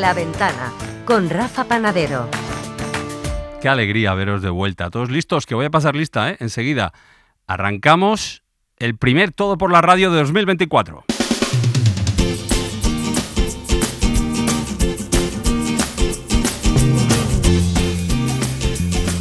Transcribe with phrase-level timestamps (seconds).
[0.00, 0.72] La Ventana
[1.04, 2.28] con Rafa Panadero.
[3.60, 4.88] Qué alegría veros de vuelta.
[4.88, 6.36] Todos listos, que voy a pasar lista, ¿eh?
[6.40, 6.92] Enseguida.
[7.46, 8.42] Arrancamos
[8.78, 11.04] el primer Todo por la Radio de 2024.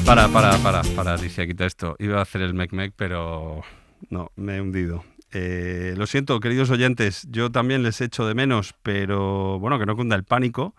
[0.05, 1.95] Para, para, para, para, Alicia, quita esto.
[1.99, 3.61] Iba a hacer el mec-mec, pero
[4.09, 5.03] no, me he hundido.
[5.31, 9.95] Eh, lo siento, queridos oyentes, yo también les echo de menos, pero bueno, que no
[9.95, 10.75] cunda el pánico,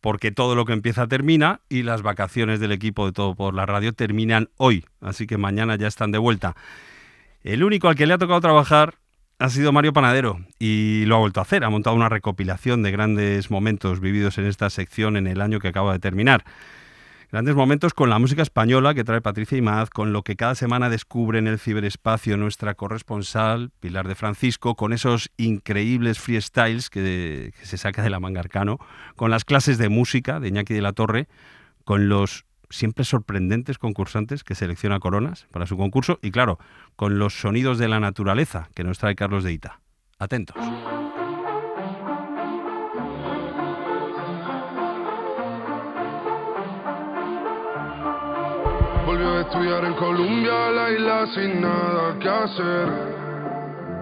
[0.00, 3.66] porque todo lo que empieza termina y las vacaciones del equipo de Todo por la
[3.66, 6.54] Radio terminan hoy, así que mañana ya están de vuelta.
[7.42, 8.96] El único al que le ha tocado trabajar
[9.38, 12.90] ha sido Mario Panadero y lo ha vuelto a hacer, ha montado una recopilación de
[12.90, 16.44] grandes momentos vividos en esta sección en el año que acaba de terminar.
[17.30, 20.88] Grandes momentos con la música española que trae Patricia Imaz, con lo que cada semana
[20.88, 27.66] descubre en el ciberespacio nuestra corresponsal, Pilar de Francisco, con esos increíbles freestyles que, que
[27.66, 28.78] se saca de la manga arcano,
[29.14, 31.28] con las clases de música de Iñaki de la Torre,
[31.84, 36.58] con los siempre sorprendentes concursantes que selecciona Coronas para su concurso y claro,
[36.96, 39.80] con los sonidos de la naturaleza que nos trae Carlos de Ita.
[40.18, 40.56] Atentos.
[49.48, 52.88] Estudiar en Colombia, la isla sin nada que hacer.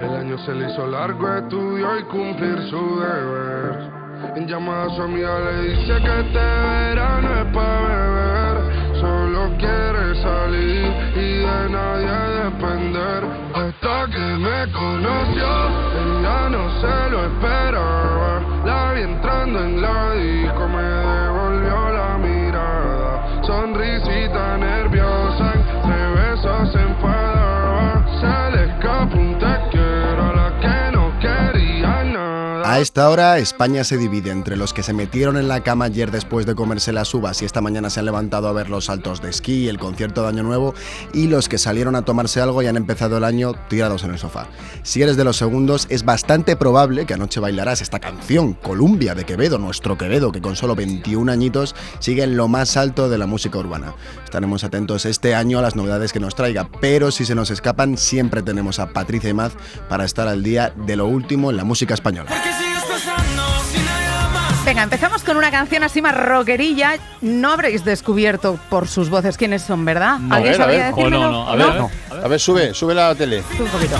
[0.00, 3.90] El año se le hizo largo, estudió y cumplir su deber.
[4.34, 8.56] En llamada a su amiga le dice que este verano es para beber.
[9.00, 13.24] Solo quiere salir y de nadie depender.
[13.54, 15.46] Hasta que me conoció,
[16.02, 18.15] ella no se lo esperaba.
[32.76, 36.10] A esta hora, España se divide entre los que se metieron en la cama ayer
[36.10, 39.22] después de comerse las uvas y esta mañana se han levantado a ver los saltos
[39.22, 40.74] de esquí y el concierto de Año Nuevo,
[41.14, 44.18] y los que salieron a tomarse algo y han empezado el año tirados en el
[44.18, 44.48] sofá.
[44.82, 49.24] Si eres de los segundos, es bastante probable que anoche bailarás esta canción, Columbia de
[49.24, 53.24] Quevedo, nuestro Quevedo, que con solo 21 añitos sigue en lo más alto de la
[53.24, 53.94] música urbana.
[54.22, 57.96] Estaremos atentos este año a las novedades que nos traiga, pero si se nos escapan,
[57.96, 59.54] siempre tenemos a Patricia Imaz
[59.88, 62.30] para estar al día de lo último en la música española.
[64.66, 66.96] Venga, empezamos con una canción así más rockerilla.
[67.20, 70.18] No habréis descubierto por sus voces quiénes son, ¿verdad?
[70.18, 70.92] No, a ¿Alguien ver, a ver.
[70.96, 72.24] Oh, no, no, a ver, a ver.
[72.24, 73.44] A ver, sube, sube la tele.
[73.56, 73.96] Sube un poquito.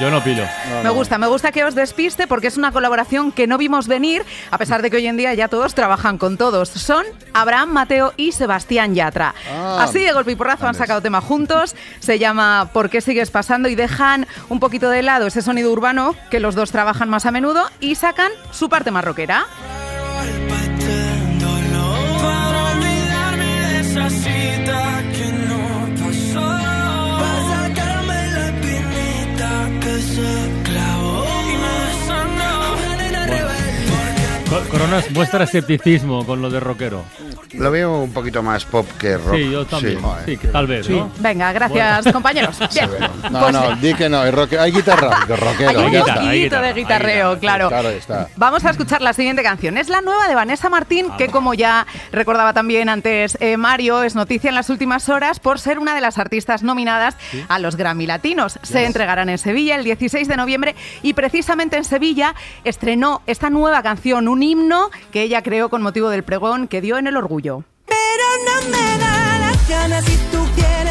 [0.00, 0.44] Yo no pilo.
[0.82, 4.24] Me gusta, me gusta que os despiste porque es una colaboración que no vimos venir,
[4.50, 6.70] a pesar de que hoy en día ya todos trabajan con todos.
[6.70, 9.34] Son Abraham Mateo y Sebastián Yatra.
[9.52, 9.80] Ah.
[9.82, 11.76] Así de golpe y porrazo han sacado tema juntos.
[11.98, 13.68] Se llama ¿Por qué sigues pasando?
[13.68, 17.30] y dejan un poquito de lado ese sonido urbano que los dos trabajan más a
[17.30, 19.04] menudo y sacan su parte más
[34.70, 37.04] Coronas muestra escepticismo con lo de rockero.
[37.54, 39.34] Lo veo un poquito más pop que rock.
[39.36, 39.98] Sí, yo también.
[40.24, 41.10] Sí, que tal vez, ¿no?
[41.18, 42.58] Venga, gracias compañeros.
[42.72, 42.90] Bien.
[43.30, 45.70] No, Pues, no, di que no, hay, rock- hay guitarra, rockero.
[45.70, 47.68] Hay un poquito hay guitarra, de guitarreo, guitarra, claro.
[47.68, 48.28] Claro, está.
[48.36, 49.78] Vamos a escuchar la siguiente canción.
[49.78, 54.14] Es la nueva de Vanessa Martín, que como ya recordaba también antes eh, Mario, es
[54.14, 57.16] noticia en las últimas horas por ser una de las artistas nominadas
[57.48, 58.58] a los Grammy Latinos.
[58.62, 62.34] Se entregarán en Sevilla el 16 de noviembre y precisamente en Sevilla
[62.64, 66.98] estrenó esta nueva canción, un himno que ella creó con motivo del pregón que dio
[66.98, 67.39] en el orgullo.
[67.42, 70.89] Pero no me da las ganas si tú quieres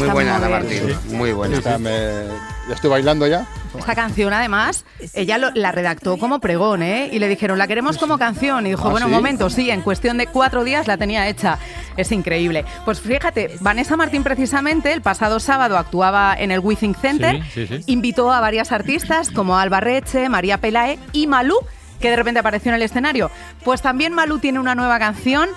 [0.00, 0.48] Muy Está buena, muy Ana.
[0.58, 0.96] Martín.
[1.18, 1.56] Muy buena.
[1.58, 2.24] Está, me-
[2.68, 3.46] ¿La estoy bailando ya?
[3.78, 7.08] Esta canción, además, ella lo- la redactó como pregón, ¿eh?
[7.12, 8.66] Y le dijeron, la queremos como canción.
[8.66, 9.16] Y dijo, ¿Ah, bueno, un sí?
[9.16, 11.58] momento, sí, en cuestión de cuatro días la tenía hecha.
[11.96, 12.64] Es increíble.
[12.84, 17.42] Pues fíjate, Vanessa Martín, precisamente, el pasado sábado actuaba en el Withing Center.
[17.52, 17.84] Sí, sí, sí.
[17.92, 21.56] Invitó a varias artistas como Alba Reche, María Pelae y Malú,
[22.00, 23.30] que de repente apareció en el escenario.
[23.64, 25.48] Pues también Malú tiene una nueva canción.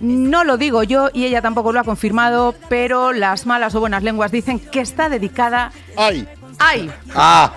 [0.00, 4.02] No lo digo yo y ella tampoco lo ha confirmado, pero las malas o buenas
[4.02, 6.28] lenguas dicen que está dedicada ¡Ay!
[6.58, 6.90] ¡Ay!
[7.14, 7.52] ¡Ah!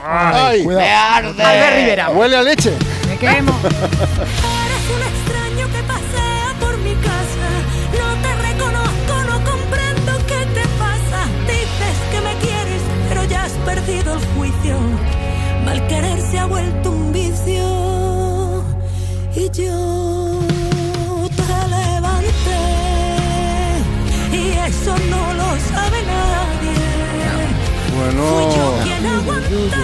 [0.50, 0.64] ¡Ay!
[0.64, 1.30] Cuidado.
[1.30, 2.10] Albert Rivera.
[2.10, 2.74] ¡Huele a leche!
[3.08, 3.52] Me quemo.
[3.64, 7.50] Eres un extraño que pasea por mi casa.
[7.98, 11.26] No te reconozco, no comprendo qué te pasa.
[11.48, 14.78] Dices que me quieres, pero ya has perdido el juicio.
[15.66, 18.64] Mal querer se ha vuelto un vicio.
[19.36, 19.89] Y yo
[29.00, 29.80] te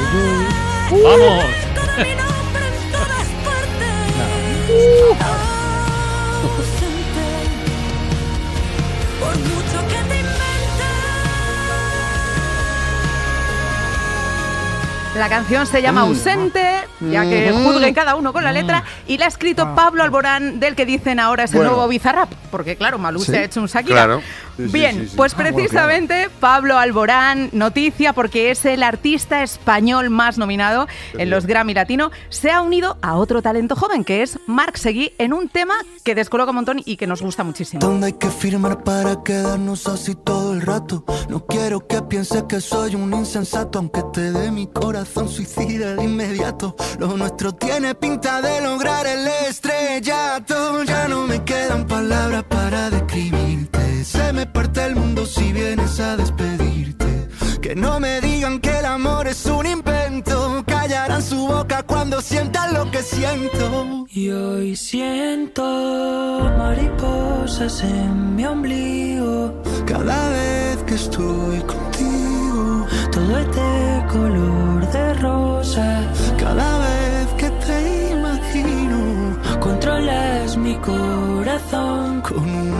[15.17, 19.25] La canción se llama Ausente, ya que juzguen cada uno con la letra, y la
[19.25, 21.71] ha escrito Pablo Alborán, del que dicen ahora es el Bueno.
[21.71, 23.31] nuevo Bizarrap, porque claro, Malú Sí.
[23.31, 23.95] se ha hecho un Shakira.
[23.95, 24.21] Claro.
[24.57, 25.17] Sí, Bien, sí, sí.
[25.17, 30.87] pues Ah, bueno, precisamente Pablo Alborán, noticia porque es el artista español más nominado
[31.17, 35.11] en los Grammy Latino, se ha unido a otro talento joven que es Marc Seguí
[35.17, 37.79] en un tema que descoloca un montón y que nos gusta muchísimo.
[37.79, 41.03] ¿Dónde hay que firmar para quedarnos así todo el rato?
[41.29, 46.03] No quiero que pienses que soy un insensato, aunque te dé mi corazón suicida de
[46.03, 46.75] inmediato.
[46.99, 50.83] Lo nuestro tiene pinta de lograr el estrellato.
[50.83, 53.54] Ya no me quedan palabras para describirte.
[54.05, 57.27] Se me parte el mundo si vienes a despedirte.
[57.59, 60.63] Que no me digan que el amor es un invento.
[60.67, 64.05] Callarán su boca cuando sientan lo que siento.
[64.11, 65.63] Y hoy siento
[66.55, 69.63] mariposas en mi ombligo.
[69.87, 76.13] Cada vez que estoy contigo, todo es de color de rosa.
[76.37, 82.74] Cada vez que te imagino, controlas mi corazón con un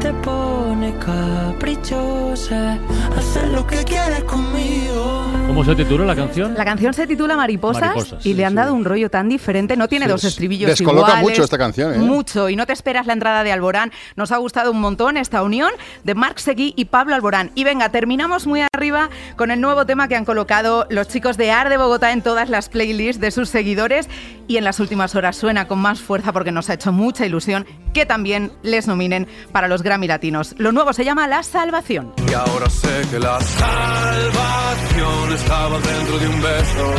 [0.00, 2.78] te pone caprichosa,
[3.16, 5.24] haces lo que quieres conmigo.
[5.46, 6.54] ¿Cómo se titula la canción?
[6.56, 8.56] La canción se titula Mariposas, Mariposas, y sí, le han sí.
[8.56, 9.76] dado un rollo tan diferente.
[9.76, 11.28] No tiene Sí, dos es- estribillos descoloca iguales.
[11.30, 11.98] mucho esta canción, ¿eh?
[11.98, 12.48] Mucho.
[12.48, 13.90] Y no te esperas la entrada de Alborán.
[14.16, 15.70] Nos ha gustado un montón esta unión
[16.04, 17.50] de Marc Seguí y Pablo Alborán.
[17.54, 21.50] Y venga, terminamos muy arriba con el nuevo tema que han colocado los chicos de
[21.50, 24.08] AR de Bogotá en todas las playlists de sus seguidores.
[24.50, 27.64] Y en las últimas horas suena con más fuerza porque nos ha hecho mucha ilusión
[27.94, 30.56] que también les nominen para los Grammy Latinos.
[30.58, 32.12] Lo nuevo se llama La Salvación.
[32.28, 36.94] Y ahora sé que la salvación estaba dentro de un beso,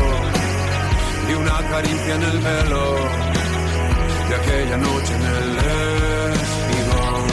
[1.28, 2.96] de una caricia en el pelo,
[4.30, 5.58] de aquella noche en el
[6.32, 7.28] espigón.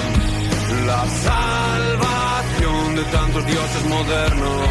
[0.84, 4.68] La salvación de tantos dioses modernos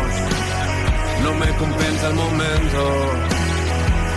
[1.23, 3.46] no me compensa el momento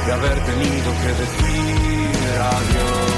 [0.07, 3.10] de haber tenido que decir adiós.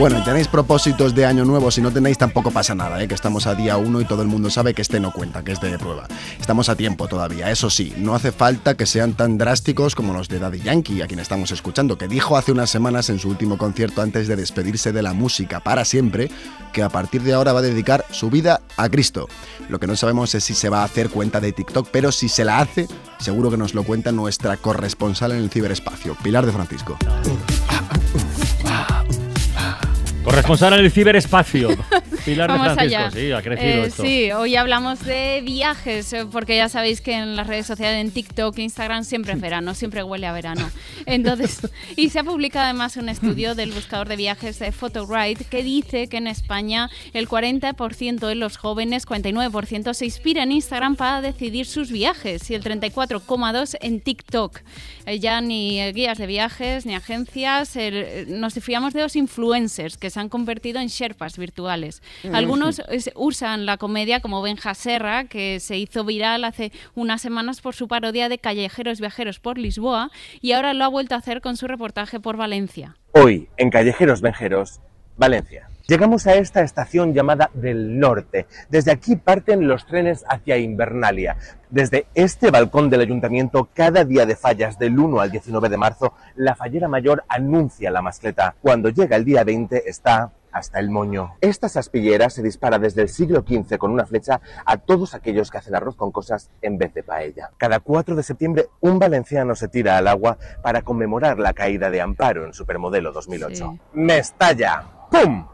[0.00, 3.06] Bueno, tenéis propósitos de año nuevo, si no tenéis tampoco pasa nada, ¿eh?
[3.06, 5.52] que estamos a día 1 y todo el mundo sabe que este no cuenta, que
[5.52, 6.08] es de prueba.
[6.40, 10.30] Estamos a tiempo todavía, eso sí, no hace falta que sean tan drásticos como los
[10.30, 13.58] de Daddy Yankee, a quien estamos escuchando, que dijo hace unas semanas en su último
[13.58, 16.30] concierto antes de despedirse de la música para siempre,
[16.72, 19.28] que a partir de ahora va a dedicar su vida a Cristo.
[19.68, 22.30] Lo que no sabemos es si se va a hacer cuenta de TikTok, pero si
[22.30, 22.88] se la hace,
[23.18, 26.96] seguro que nos lo cuenta nuestra corresponsal en el ciberespacio, Pilar de Francisco.
[30.24, 31.70] Corresponsal en el ciberespacio.
[32.26, 33.10] Pilar de Vamos Francisco, allá.
[33.10, 34.02] sí, ha crecido Eh, esto.
[34.02, 38.10] Sí, hoy hablamos de viajes, eh, porque ya sabéis que en las redes sociales, en
[38.10, 40.70] TikTok, Instagram, siempre es verano, siempre huele a verano.
[41.06, 41.60] Entonces,
[41.96, 46.08] y se ha publicado además un estudio del buscador de viajes de Photogride que dice
[46.08, 51.64] que en España el 40% de los jóvenes, 49%, se inspira en Instagram para decidir
[51.64, 54.60] sus viajes y el 34,2% en TikTok.
[55.06, 59.16] Eh, ya ni eh, guías de viajes ni agencias, el- eh, nos fiamos de los
[59.16, 62.02] influencers que se han convertido en Sherpas virtuales.
[62.32, 67.60] Algunos es- usan la comedia como Benja Serra, que se hizo viral hace unas semanas
[67.60, 70.10] por su parodia de Callejeros Viajeros por Lisboa
[70.42, 72.96] y ahora lo ha vuelto a hacer con su reportaje por Valencia.
[73.12, 74.80] Hoy, en Callejeros Venjeros,
[75.16, 75.69] Valencia.
[75.90, 78.46] Llegamos a esta estación llamada del Norte.
[78.68, 81.36] Desde aquí parten los trenes hacia Invernalia.
[81.68, 86.14] Desde este balcón del ayuntamiento, cada día de fallas del 1 al 19 de marzo,
[86.36, 88.54] la fallera mayor anuncia la mascleta.
[88.62, 91.34] Cuando llega el día 20 está hasta el moño.
[91.40, 95.58] Esta saspillera se dispara desde el siglo XV con una flecha a todos aquellos que
[95.58, 97.50] hacen arroz con cosas en vez de paella.
[97.56, 102.00] Cada 4 de septiembre un valenciano se tira al agua para conmemorar la caída de
[102.00, 103.76] Amparo en Supermodelo 2008.
[103.94, 104.99] Mestalla.
[105.10, 105.44] ¡Pum!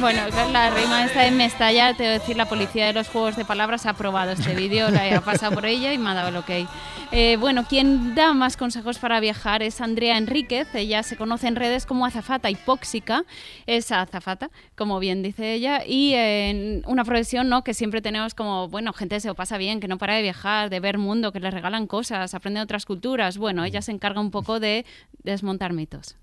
[0.00, 0.20] Bueno,
[0.52, 3.44] la rima esta de Mestalla, te voy a decir, la policía de los juegos de
[3.44, 6.36] palabras ha aprobado este vídeo, la ha pasado por ella y me ha dado el
[6.36, 6.50] ok.
[7.10, 11.56] Eh, bueno, quien da más consejos para viajar es Andrea Enríquez, ella se conoce en
[11.56, 13.24] redes como azafata hipóxica,
[13.66, 17.64] es azafata, como bien dice ella, y en una profesión ¿no?
[17.64, 20.70] que siempre tenemos como, bueno, gente se lo pasa bien, que no para de viajar,
[20.70, 24.30] de ver mundo, que les regalan cosas, aprenden otras culturas, bueno, ella se encarga un
[24.30, 24.86] poco de
[25.24, 26.16] desmontar mitos.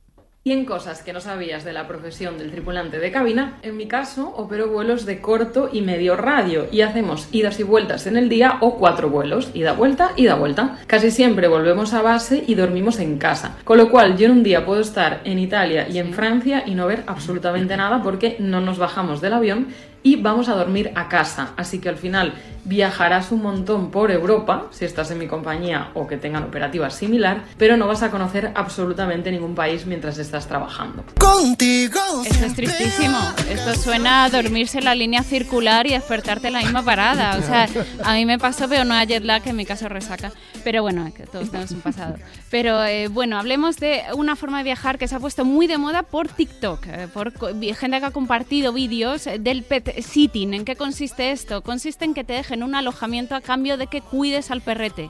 [0.48, 3.58] 100 cosas que no sabías de la profesión del tripulante de cabina.
[3.64, 8.06] En mi caso, opero vuelos de corto y medio radio y hacemos idas y vueltas
[8.06, 10.78] en el día o cuatro vuelos, ida vuelta, ida vuelta.
[10.86, 13.58] Casi siempre volvemos a base y dormimos en casa.
[13.64, 16.76] Con lo cual, yo en un día puedo estar en Italia y en Francia y
[16.76, 19.70] no ver absolutamente nada porque no nos bajamos del avión
[20.06, 21.54] y vamos a dormir a casa.
[21.58, 26.08] Así que al final viajarás un montón por Europa, si estás en mi compañía o
[26.08, 31.04] que tengan operativa similar, pero no vas a conocer absolutamente ningún país mientras estás trabajando.
[31.20, 32.00] Contigo.
[32.24, 33.18] Esto es tristísimo.
[33.50, 37.38] Esto suena a dormirse en la línea circular y despertarte en la misma parada.
[37.38, 37.68] O sea,
[38.04, 40.32] a mí me pasó, pero no a jet lag, en mi caso resaca.
[40.64, 42.16] Pero bueno, es que todos tenemos un pasado.
[42.52, 45.78] Pero eh, bueno, hablemos de una forma de viajar que se ha puesto muy de
[45.78, 50.54] moda por TikTok, eh, por gente que ha compartido vídeos del pet sitting.
[50.54, 51.62] ¿En qué consiste esto?
[51.62, 55.10] Consiste en que te dejen un alojamiento a cambio de que cuides al perrete.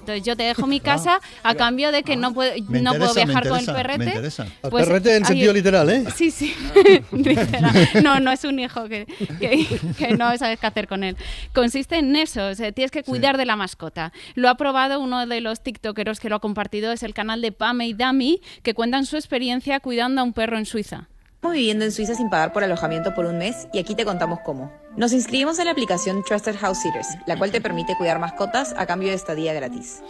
[0.00, 3.06] Entonces yo te dejo mi casa a cambio de que no puedo, Me no puedo
[3.08, 3.98] interesa, viajar con el perrete.
[4.00, 4.46] me interesa.
[4.68, 6.04] Pues, perrete en hay- sentido literal, ¿eh?
[6.14, 6.54] Sí, sí.
[7.12, 7.72] Literal.
[8.02, 9.06] No, no es un hijo que,
[9.40, 11.16] que- que no sabes qué hacer con él.
[11.54, 14.12] Consiste en eso, o sea, tienes que cuidar de la mascota.
[14.34, 17.52] Lo ha probado uno de los tiktokeros que lo ha compartido, es el canal de
[17.52, 21.08] Pame y Dami, que cuentan su experiencia cuidando a un perro en Suiza.
[21.44, 24.38] Estamos viviendo en Suiza sin pagar por alojamiento por un mes y aquí te contamos
[24.46, 24.72] cómo.
[24.96, 28.86] Nos inscribimos en la aplicación Trusted House Sitters, la cual te permite cuidar mascotas a
[28.86, 30.02] cambio de estadía gratis.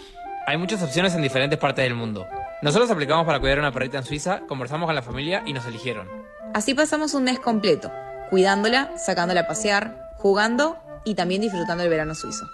[0.47, 2.25] Hay muchas opciones en diferentes partes del mundo.
[2.63, 5.67] Nosotros aplicamos para cuidar a una perrita en Suiza, conversamos con la familia y nos
[5.67, 6.07] eligieron.
[6.55, 7.91] Así pasamos un mes completo,
[8.31, 12.47] cuidándola, sacándola a pasear, jugando y también disfrutando el verano suizo.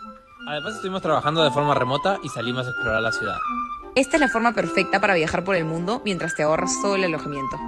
[0.49, 3.37] Además estuvimos trabajando de forma remota y salimos a explorar la ciudad.
[3.95, 7.05] Esta es la forma perfecta para viajar por el mundo mientras te ahorras todo el
[7.05, 7.59] alojamiento.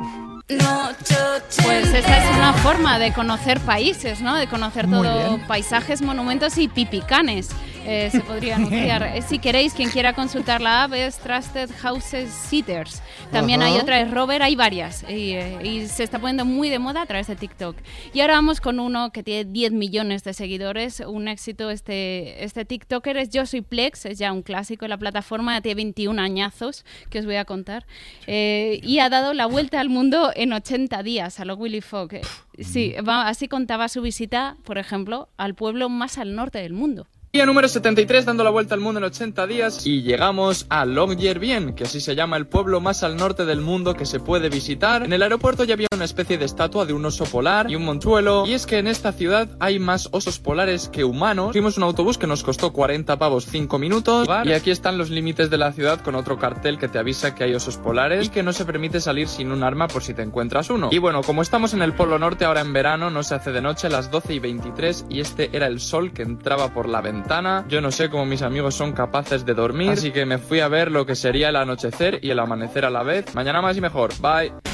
[1.65, 4.37] Pues esta es una forma de conocer países, ¿no?
[4.37, 5.47] De conocer Muy todo, bien.
[5.47, 7.49] paisajes, monumentos y pipicanes.
[7.85, 9.03] Eh, se podría anunciar.
[9.13, 13.03] Eh, Si queréis, quien quiera consultar la app es Trusted Houses Sitters.
[13.31, 15.05] También hay otra, es Rover, hay varias.
[15.09, 17.77] Y, eh, y se está poniendo muy de moda a través de TikTok.
[18.13, 21.01] Y ahora vamos con uno que tiene 10 millones de seguidores.
[21.01, 24.99] Un éxito este, este TikToker es Yo Soy Plex, es ya un clásico de la
[24.99, 27.87] plataforma, tiene 21 añazos, que os voy a contar.
[28.27, 32.21] Eh, y ha dado la vuelta al mundo en 80 días, a lo Willy Fogg.
[32.59, 37.07] Sí, así contaba su visita, por ejemplo, al pueblo más al norte del mundo.
[37.35, 41.75] Día número 73 dando la vuelta al mundo en 80 días y llegamos a Longyearbyen,
[41.75, 45.03] que así se llama el pueblo más al norte del mundo que se puede visitar.
[45.03, 47.87] En el aeropuerto ya había una especie de estatua de un oso polar y un
[47.87, 51.53] montuelo y es que en esta ciudad hay más osos polares que humanos.
[51.53, 55.49] Fuimos un autobús que nos costó 40 pavos 5 minutos y aquí están los límites
[55.49, 58.43] de la ciudad con otro cartel que te avisa que hay osos polares y que
[58.43, 60.91] no se permite salir sin un arma por si te encuentras uno.
[60.93, 63.63] Y bueno, como estamos en el polo norte ahora en verano, no se hace de
[63.63, 67.22] noche las 12 y 23 y este era el sol que entraba por la ventana.
[67.69, 70.69] Yo no sé cómo mis amigos son capaces de dormir, así que me fui a
[70.69, 73.35] ver lo que sería el anochecer y el amanecer a la vez.
[73.35, 74.11] Mañana más y mejor.
[74.21, 74.72] Bye.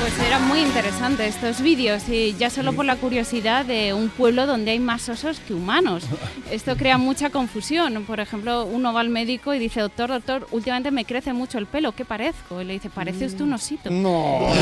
[0.00, 4.46] Pues era muy interesante estos vídeos y ya solo por la curiosidad de un pueblo
[4.46, 6.04] donde hay más osos que humanos.
[6.50, 8.04] Esto crea mucha confusión.
[8.04, 11.66] Por ejemplo, uno va al médico y dice, doctor, doctor, últimamente me crece mucho el
[11.66, 12.60] pelo, ¿qué parezco?
[12.60, 13.90] Y le dice, parece usted un osito.
[13.90, 14.46] No.
[14.46, 14.58] Oy,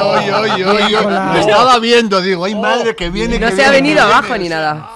[0.00, 1.04] oy, oy, oy, oy.
[1.04, 3.38] Lo estaba viendo, digo, ay madre que viene.
[3.38, 4.44] No que se ha venido abajo viene.
[4.44, 4.90] ni nada.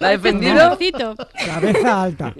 [0.00, 0.78] ¿La ha defendido?
[1.46, 2.34] Cabeza alta.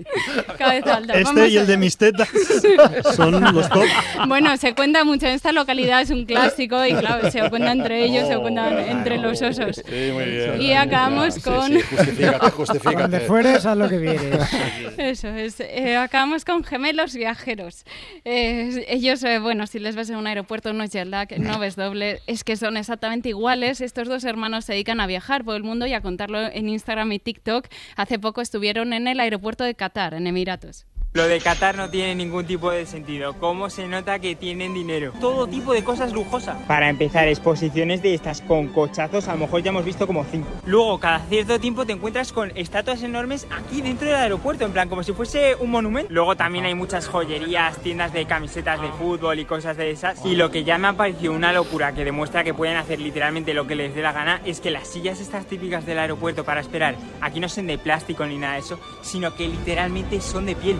[0.59, 1.12] Cabeza alta.
[1.14, 2.28] Este Vamos y el de mis tetas
[3.16, 3.85] son los top.
[4.26, 7.50] Bueno, se cuenta mucho en esta localidad Navidad es un clásico y claro, se lo
[7.50, 9.82] cuentan entre ellos, se lo cuentan entre los osos.
[9.85, 10.62] Sí, muy bien.
[10.62, 11.66] Y acabamos Sí, con...
[11.66, 13.02] sí, justifícate, justifícate.
[13.02, 14.49] Donde fueres, haz lo que vienes.
[14.99, 15.59] Eso es.
[15.61, 17.85] Eh, acabamos con gemelos viajeros.
[18.25, 21.59] Eh, ellos, eh, bueno, si les ves en un aeropuerto no es jet lag, no
[21.59, 23.80] ves doble, es que son exactamente iguales.
[23.80, 27.11] Estos dos hermanos se dedican a viajar por el mundo y a contarlo en Instagram
[27.12, 27.66] y TikTok.
[27.97, 30.87] Hace poco estuvieron en el aeropuerto de Qatar, en Emiratos.
[31.12, 33.32] Lo de Qatar no tiene ningún tipo de sentido.
[33.34, 35.12] ¿Cómo se nota que tienen dinero?
[35.20, 36.56] Todo tipo de cosas lujosas.
[36.68, 40.48] Para empezar, exposiciones de estas con cochazos, a lo mejor ya hemos visto como cinco.
[40.66, 44.88] Luego, cada cierto tiempo te encuentras con estatuas enormes aquí dentro del aeropuerto, en plan
[44.88, 46.12] como si fuese un monumento.
[46.12, 50.24] Luego también hay muchas joyerías, tiendas de camisetas de fútbol y cosas de esas.
[50.24, 53.52] Y lo que ya me ha parecido una locura que demuestra que pueden hacer literalmente
[53.52, 56.60] lo que les dé la gana es que las sillas estas típicas del aeropuerto para
[56.60, 60.54] esperar aquí no son de plástico ni nada de eso, sino que literalmente son de
[60.54, 60.78] piel.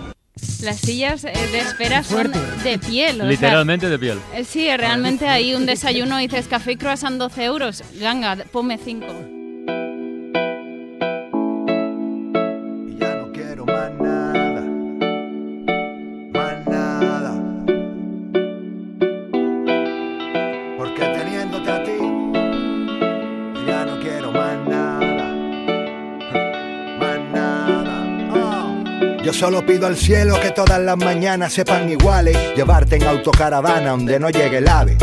[0.61, 2.31] Las sillas eh, de espera son
[2.63, 3.15] de piel.
[3.15, 4.19] o sea, Literalmente de piel.
[4.35, 7.83] eh, sí, realmente hay un desayuno, dices café y croissant 12 euros.
[7.99, 9.05] Ganga, ponme 5.
[12.99, 13.91] Ya no quiero más
[29.31, 34.29] Solo pido al cielo que todas las mañanas sepan iguales, llevarte en autocaravana donde no
[34.29, 34.97] llegue el ave,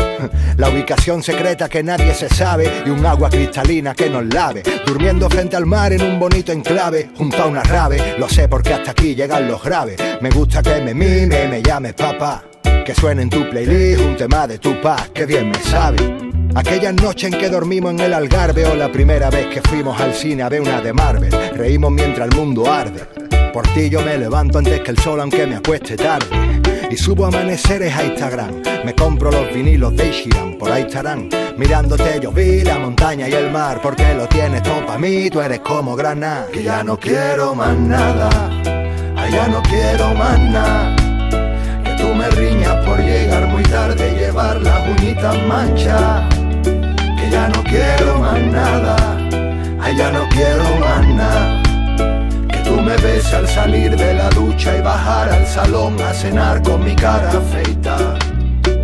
[0.55, 2.83] la ubicación secreta que nadie se sabe.
[2.85, 7.09] Y un agua cristalina que nos lave, durmiendo frente al mar en un bonito enclave,
[7.17, 10.79] junto a una rave, lo sé porque hasta aquí llegan los graves, me gusta que
[10.79, 12.41] me mime, me llames papá,
[12.85, 15.97] que suene en tu playlist un tema de tu paz, que bien me sabe.
[16.55, 18.65] Aquella noche en que dormimos en el Algarve.
[18.65, 22.27] O la primera vez que fuimos al cine a ver una de Marvel, reímos mientras
[22.27, 23.18] el mundo arde.
[23.53, 26.27] Por ti yo me levanto antes que el sol aunque me acueste tarde.
[26.91, 28.61] Y subo amaneceres a Instagram.
[28.85, 31.29] Me compro los vinilos de Ishiran, por ahí estarán.
[31.57, 35.41] Mirándote yo vi la montaña y el mar, porque lo tienes todo para mí, tú
[35.41, 36.47] eres como granada.
[36.51, 38.29] Que ya no quiero más nada,
[39.17, 40.95] ay, ya no quiero más nada.
[41.83, 46.23] Que tú me riñas por llegar muy tarde y llevar las uñitas manchas.
[46.63, 49.17] Que ya no quiero más nada,
[49.81, 51.58] ay, ya no quiero más nada.
[52.83, 56.95] Me ves al salir de la ducha y bajar al salón a cenar con mi
[56.95, 58.17] cara afeita.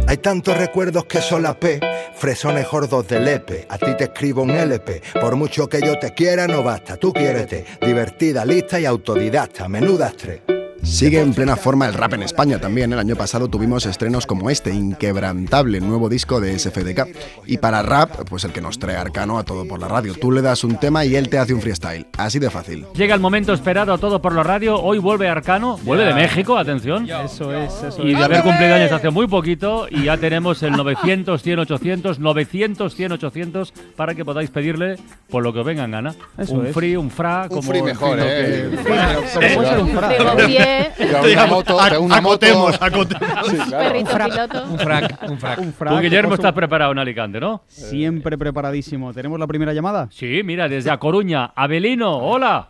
[0.07, 1.79] Hay tantos recuerdos que solapé,
[2.15, 3.65] fresones gordos de lepe.
[3.69, 6.97] A ti te escribo un LP, por mucho que yo te quiera no basta.
[6.97, 10.41] Tú quiérete, divertida, lista y autodidacta, menudas tres.
[10.85, 12.93] Sigue en plena forma el rap en España también.
[12.93, 17.07] El año pasado tuvimos estrenos como este, Inquebrantable, nuevo disco de SFDK.
[17.47, 20.13] Y para rap, pues el que nos trae Arcano a todo por la radio.
[20.13, 22.05] Tú le das un tema y él te hace un freestyle.
[22.17, 22.85] Así de fácil.
[22.95, 24.79] Llega el momento esperado a todo por la radio.
[24.81, 27.09] Hoy vuelve Arcano, vuelve de México, atención.
[27.09, 28.19] Eso es, eso Y es.
[28.19, 32.95] de haber cumplido años hace muy poquito y ya tenemos el 900, 100, 800, 900,
[32.95, 34.95] 100, 800 para que podáis pedirle
[35.29, 36.15] por lo que os venga en gana.
[36.37, 36.73] Eso un es.
[36.73, 38.69] free, un fra, como free en mejor, ¿eh?
[38.71, 40.74] que- Un free, puede ser un fra.
[40.95, 41.21] Frigopié.
[41.21, 42.45] Pero una moto, una moto.
[42.45, 43.47] Acotemos, acotemos.
[43.47, 43.89] Sí, claro.
[43.91, 44.63] Perrito piloto.
[44.65, 45.59] Un frac, un frac.
[45.59, 45.93] Un frac.
[45.95, 47.63] Tú, Guillermo, estás preparado en Alicante, ¿no?
[47.67, 49.13] Siempre preparadísimo.
[49.13, 50.07] ¿Tenemos la primera llamada?
[50.11, 51.51] Sí, mira, desde A Coruña.
[51.55, 52.69] Abelino, hola.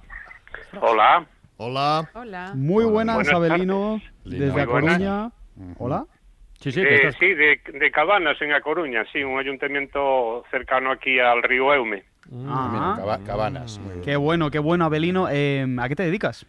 [0.81, 1.25] Hola.
[1.57, 2.09] Hola.
[2.13, 2.51] Hola.
[2.55, 4.01] Muy buenas, Buenas Abelino.
[4.25, 4.93] Desde Muy A buenas.
[4.97, 5.31] Coruña.
[5.77, 6.05] Hola.
[6.59, 10.43] Sí, sí, Eh, te estás- sí, de, de Cabanas, en A Coruña, sí, un ayuntamiento
[10.51, 12.03] cercano aquí al río Eume.
[12.29, 13.77] Mira, caba- cabanas.
[13.79, 14.01] muy bien.
[14.03, 15.27] Qué bueno, qué bueno, Abelino.
[15.29, 16.45] Eh, ¿A qué te dedicas?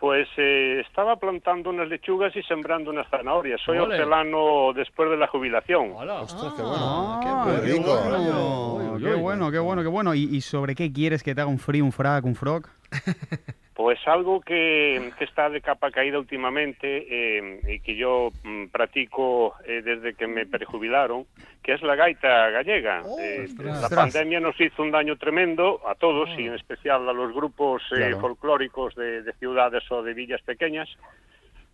[0.00, 3.60] Pues eh, estaba plantando unas lechugas y sembrando unas zanahorias.
[3.60, 3.96] Soy Ole.
[3.96, 5.92] hortelano después de la jubilación.
[5.92, 6.76] Ostras, qué bueno.
[6.78, 7.94] Ah, qué qué rico.
[8.08, 10.14] bueno, Uy, uy, qué bueno, qué bueno, qué bueno.
[10.14, 12.66] ¿Y, y sobre qué quieres que te haga un free, un frac, un frog?
[13.80, 19.54] Pues algo que, que está de capa caída últimamente eh, y que yo mm, practico
[19.64, 21.24] eh, desde que me prejubilaron,
[21.62, 23.02] que es la gaita gallega.
[23.18, 27.32] Eh, la pandemia nos hizo un daño tremendo a todos y en especial a los
[27.32, 28.20] grupos eh, Claro.
[28.20, 30.90] folclóricos de, de ciudades o de villas pequeñas.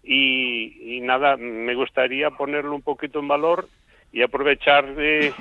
[0.05, 3.66] Y, y nada, me gustaría ponerlo un poquito en valor
[4.12, 5.33] y aprovechar de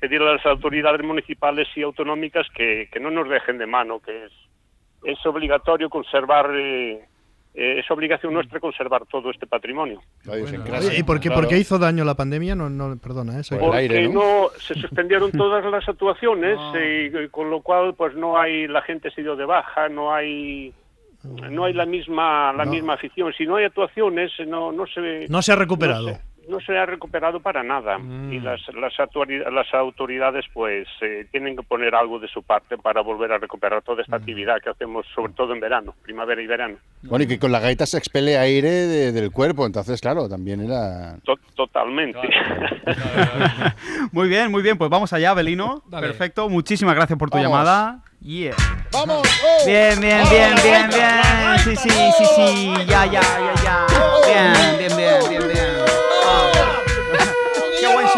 [0.00, 4.24] pedirle a las autoridades municipales y autonómicas que, que no nos dejen de mano, que
[4.24, 4.32] es
[5.04, 7.04] es obligatorio conservar, eh,
[7.54, 10.00] eh, es obligación nuestra conservar todo este patrimonio.
[10.24, 11.40] ¿Y por qué, claro.
[11.42, 12.54] por qué hizo daño la pandemia?
[12.54, 13.42] No, no perdona, ¿eh?
[13.50, 14.14] El Porque aire, no?
[14.14, 14.48] ¿no?
[14.58, 19.10] se suspendieron todas las actuaciones eh, y con lo cual pues no hay la gente
[19.10, 20.72] se dio de baja, no hay
[21.50, 22.70] no hay la misma la No.
[22.70, 23.32] misma afición.
[23.36, 26.08] Si no hay actuaciones no no se No se ha recuperado.
[26.10, 27.98] no se, no se ha recuperado para nada
[28.30, 28.92] y las las,
[29.52, 33.82] las autoridades pues eh, tienen que poner algo de su parte para volver a recuperar
[33.82, 36.76] toda esta actividad que hacemos sobre todo en verano, primavera y verano.
[37.02, 40.60] Bueno, y que con la gaita se expele aire de- del cuerpo, entonces, claro, también
[40.60, 41.16] era...
[41.24, 42.18] To- totalmente.
[44.12, 45.82] Muy bien, muy bien, pues vamos allá, Belino.
[45.86, 46.06] Dale.
[46.08, 47.50] Perfecto, muchísimas gracias por tu Vamos.
[47.50, 48.00] llamada.
[48.20, 48.54] Yeah.
[48.92, 49.22] ¡Vamos!
[49.64, 51.58] Bien, bien, bien, bien, bien.
[51.58, 52.72] Sí, sí, sí, sí.
[52.88, 53.86] Ya, ya, ya, ya.
[54.26, 55.57] Bien, bien, bien, bien, bien.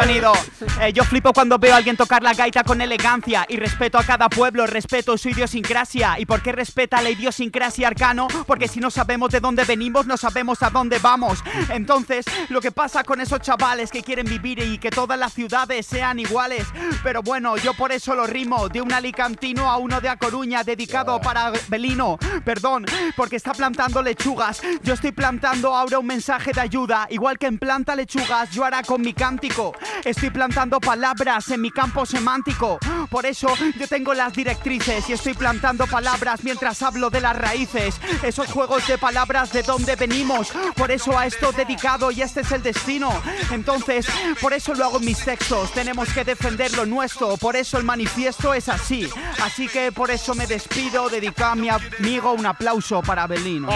[0.01, 0.33] Sonido.
[0.81, 4.03] Eh, yo flipo cuando veo a alguien tocar la gaita con elegancia y respeto a
[4.03, 6.19] cada pueblo, respeto su idiosincrasia.
[6.19, 8.29] ¿Y por qué respeta la idiosincrasia arcano?
[8.47, 11.45] Porque si no sabemos de dónde venimos, no sabemos a dónde vamos.
[11.69, 15.85] Entonces, lo que pasa con esos chavales que quieren vivir y que todas las ciudades
[15.85, 16.67] sean iguales.
[17.03, 20.65] Pero bueno, yo por eso lo rimo, de un alicantino a uno de A Coruña,
[20.65, 22.19] dedicado para Belino.
[22.43, 22.87] Perdón,
[23.17, 24.63] porque está plantando lechugas.
[24.83, 28.83] Yo estoy plantando ahora un mensaje de ayuda, igual que en planta lechugas, yo hará
[28.83, 29.75] con mi cántico.
[30.05, 32.79] Estoy plantando palabras en mi campo semántico.
[33.11, 38.01] Por eso yo tengo las directrices y estoy plantando palabras mientras hablo de las raíces.
[38.23, 40.53] Esos juegos de palabras de dónde venimos.
[40.77, 43.13] Por eso a esto dedicado y este es el destino.
[43.51, 44.07] Entonces,
[44.41, 45.73] por eso lo hago en mis textos.
[45.73, 47.37] Tenemos que defender lo nuestro.
[47.37, 49.09] Por eso el manifiesto es así.
[49.43, 51.09] Así que por eso me despido.
[51.09, 53.69] Dedico a mi amigo un aplauso para Belino.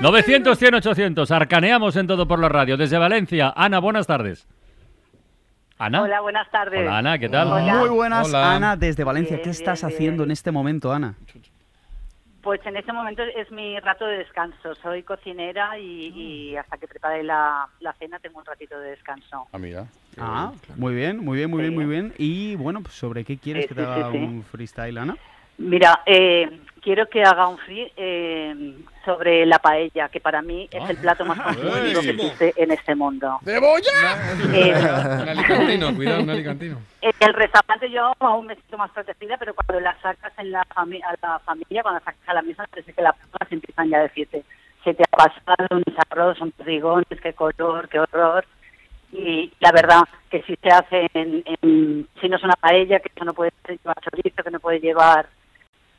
[0.00, 1.30] 900, 100, 800.
[1.30, 2.76] Arcaneamos en todo por la radio.
[2.76, 3.52] Desde Valencia.
[3.56, 4.46] Ana, buenas tardes.
[5.78, 6.02] Ana.
[6.02, 6.80] Hola, buenas tardes.
[6.80, 7.48] Hola, Ana, ¿qué tal?
[7.48, 8.54] Muy buenas, Hola.
[8.54, 9.36] Ana, desde Valencia.
[9.36, 11.14] Bien, ¿Qué estás bien, haciendo en este momento, Ana?
[12.42, 14.74] Pues en este momento es mi rato de descanso.
[14.82, 19.46] Soy cocinera y, y hasta que prepare la, la cena tengo un ratito de descanso.
[19.52, 19.86] Ah, mira.
[20.18, 22.12] Ah, muy bien, muy bien, muy bien, muy bien.
[22.18, 24.24] Y bueno, pues ¿sobre qué quieres Sí, que te haga sí, sí.
[24.24, 25.16] un freestyle, Ana?
[25.56, 30.88] Mira, eh, quiero que haga un free eh, sobre la paella, que para mí es
[30.90, 33.38] el plato más consumido que existe en este mundo.
[33.40, 33.90] ¡De boya!
[34.52, 34.72] Eh,
[35.22, 36.78] Un alicantino, cuidado, un alicantino.
[37.00, 40.62] En el restaurante yo aún me siento más protegida, pero cuando la sacas en la
[40.66, 43.88] fami- a la familia, cuando la sacas a la mesa, parece que las personas empiezan
[43.88, 44.44] ya a decirte,
[44.84, 48.44] se te ha pasado un arroz, son perdigones, qué color, qué horror.
[49.12, 53.10] Y la verdad que si se hace en, en- si no es una paella, que
[53.14, 55.26] eso no puede llevar chorizo, que no puede llevar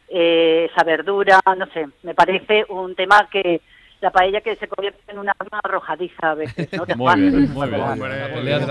[0.10, 3.62] eh, esa verdura, no sé, me parece un tema que
[4.02, 6.86] la paella que se convierte en una arma arrojadiza a veces, ¿no?
[6.86, 8.68] Te Muy bien, muy bien.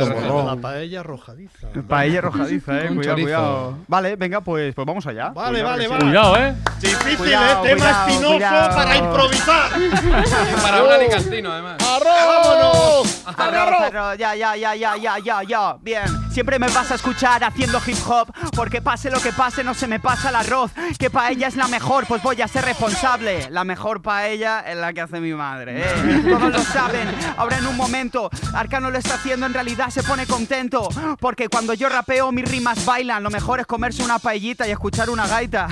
[0.47, 1.69] La paella arrojadiza.
[1.89, 2.95] Paella arrojadiza, eh.
[2.95, 3.79] Cuidado, cuidado.
[3.89, 5.31] Vale, venga, pues, pues vamos allá.
[5.31, 6.05] Vale, Cuidado vale, vale.
[6.05, 6.55] Cuidado, ¿eh?
[6.81, 7.69] Difícil, Cuidado, ¿eh?
[7.69, 9.71] Tema espinoso para improvisar.
[10.63, 11.77] Para un alicantino, además.
[11.79, 13.25] ¡Vámonos!
[13.27, 15.77] Arroz, arroz, ya, ya, ya, ya, ya, ya, ya.
[15.81, 16.05] Bien.
[16.31, 19.87] Siempre me vas a escuchar haciendo hip hop, porque pase lo que pase, no se
[19.87, 20.73] me pasa el arroz.
[20.99, 23.49] Que paella es la mejor, pues voy a ser responsable.
[23.51, 26.23] La mejor paella es la que hace mi madre, ¿eh?
[26.29, 27.09] Todos lo saben.
[27.37, 30.89] Ahora en un momento, Arcano lo está haciendo, en realidad se pone contento.
[31.21, 33.23] Porque cuando yo rapeo, mis rimas bailan.
[33.23, 35.69] Lo mejor es comerse una paellita y escuchar una gaita.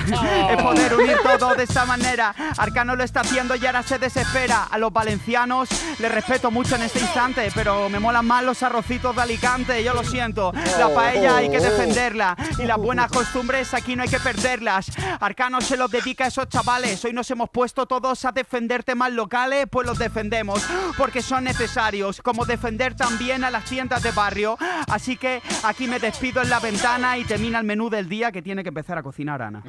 [0.49, 2.33] Es poder unir todo de esta manera.
[2.57, 4.67] Arcano lo está haciendo y ahora se desespera.
[4.69, 9.15] A los valencianos les respeto mucho en este instante, pero me molan más los arrocitos
[9.15, 9.83] de Alicante.
[9.83, 10.51] Yo lo siento.
[10.77, 12.35] La paella hay que defenderla.
[12.59, 14.91] Y las buenas costumbres aquí no hay que perderlas.
[15.19, 17.03] Arcano se los dedica a esos chavales.
[17.05, 20.63] Hoy nos hemos puesto todos a defender temas locales, pues los defendemos.
[20.97, 22.21] Porque son necesarios.
[22.21, 24.57] Como defender también a las tiendas de barrio.
[24.87, 28.41] Así que aquí me despido en la ventana y termina el menú del día que
[28.41, 29.63] tiene que empezar a cocinar Ana.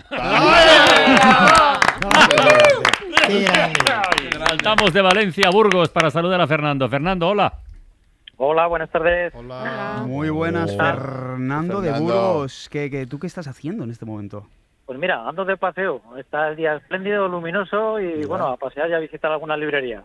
[4.46, 6.88] Saltamos de Valencia a Burgos para saludar a Fernando.
[6.88, 7.54] Fernando, hola.
[8.36, 9.32] Hola, buenas tardes.
[10.04, 12.32] Muy buenas, Fernando de Fernando.
[12.32, 12.68] Burgos.
[12.70, 14.46] ¿Qué, qué, tú qué estás haciendo en este momento?
[14.86, 16.02] Pues mira, ando de paseo.
[16.18, 20.04] Está el día espléndido, luminoso y bueno, a pasear y a visitar alguna librería.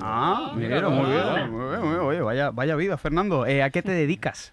[0.00, 2.00] Ah, mira, muy bien, muy bien, muy bien.
[2.00, 3.46] Oye, vaya, vaya vida, Fernando.
[3.46, 4.52] Eh, ¿A qué te dedicas?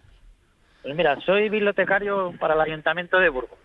[0.82, 3.60] Pues mira, soy bibliotecario para el Ayuntamiento de Burgos.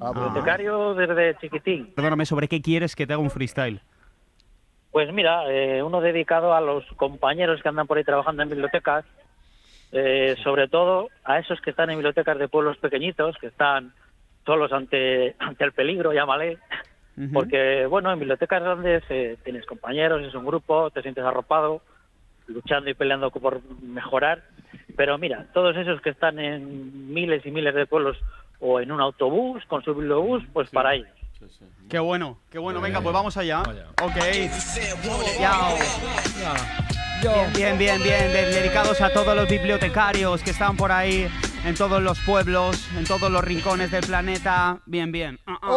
[0.00, 0.12] Ah.
[0.14, 1.92] Bibliotecario desde chiquitín.
[1.94, 3.80] Perdóname, ¿sobre qué quieres que te haga un freestyle?
[4.92, 9.04] Pues mira, eh, uno dedicado a los compañeros que andan por ahí trabajando en bibliotecas,
[9.92, 13.92] eh, sobre todo a esos que están en bibliotecas de pueblos pequeñitos, que están
[14.46, 16.58] solos ante, ante el peligro, llámale.
[17.34, 21.82] Porque, bueno, en bibliotecas grandes eh, tienes compañeros, es un grupo, te sientes arropado,
[22.46, 24.42] luchando y peleando por mejorar.
[24.96, 28.16] Pero mira, todos esos que están en miles y miles de pueblos
[28.58, 31.08] o en un autobús, con su bibliobús, pues para ellos.
[31.90, 32.80] Qué bueno, qué bueno.
[32.80, 33.60] Venga, pues vamos allá.
[34.02, 34.16] Ok.
[35.40, 35.74] Yao.
[37.22, 38.32] Bien, bien, bien, bien.
[38.32, 41.26] De- Dedicados a todos los bibliotecarios que están por ahí
[41.64, 44.78] en todos los pueblos, en todos los rincones del planeta.
[44.86, 45.38] Bien, bien.
[45.46, 45.70] Ah, ah.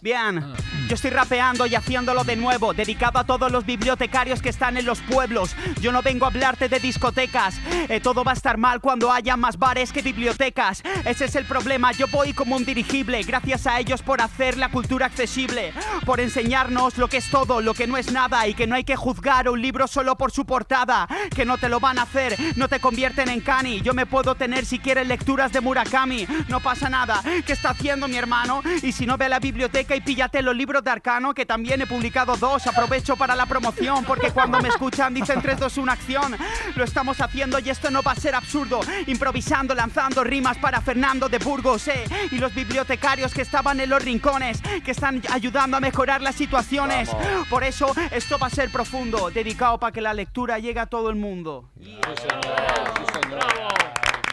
[0.00, 0.44] Bien.
[0.88, 4.84] Yo estoy rapeando y haciéndolo de nuevo, dedicado a todos los bibliotecarios que están en
[4.84, 5.56] los pueblos.
[5.80, 7.58] Yo no vengo a hablarte de discotecas.
[7.88, 10.82] Eh, todo va a estar mal cuando haya más bares que bibliotecas.
[11.04, 11.92] Ese es el problema.
[11.92, 13.22] Yo voy como un dirigible.
[13.22, 15.72] Gracias a ellos por hacer la cultura accesible.
[16.04, 18.46] Por enseñarnos lo que es todo, lo que no es nada.
[18.46, 21.08] Y que no hay que juzgar un libro solo por su portada.
[21.34, 23.80] Que no te lo van a hacer, no te convierten en cani.
[23.80, 26.28] Yo me puedo tener si quieres lecturas de Murakami.
[26.48, 27.22] No pasa nada.
[27.46, 28.62] ¿Qué está haciendo mi hermano?
[28.82, 31.80] Y si no ve a la biblioteca y píllate los libros de Arcano, que también
[31.80, 32.66] he publicado dos.
[32.66, 36.36] Aprovecho para la promoción, porque cuando me escuchan dicen 3, 2, 1, acción.
[36.76, 38.80] Lo estamos haciendo y esto no va a ser absurdo.
[39.06, 42.04] Improvisando, lanzando rimas para Fernando de Burgos, eh.
[42.30, 47.10] Y los bibliotecarios que estaban en los rincones, que están ayudando a mejorar las situaciones.
[47.10, 47.48] Vamos.
[47.48, 51.08] Por eso esto va a ser profundo, dedicado para que la lectura llegue a todo
[51.08, 51.70] el mundo.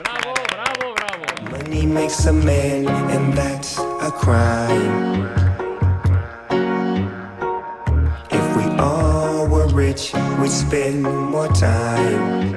[0.03, 1.51] Bravo, bravo, bravo.
[1.51, 5.27] Money makes a man, and that's a crime.
[8.31, 12.51] If we all were rich, we'd spend more time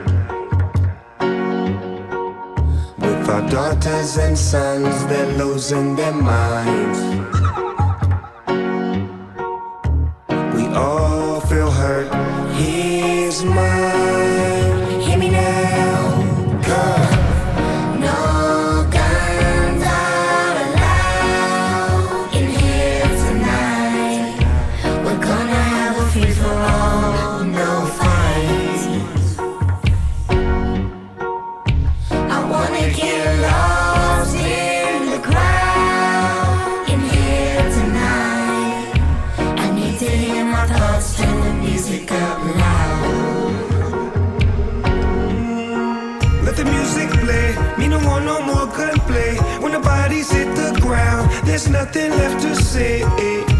[2.98, 5.04] with our daughters and sons.
[5.06, 6.98] They're losing their minds.
[10.56, 12.08] We all feel hurt.
[12.54, 13.73] Here's mine.
[52.16, 53.53] Left to say.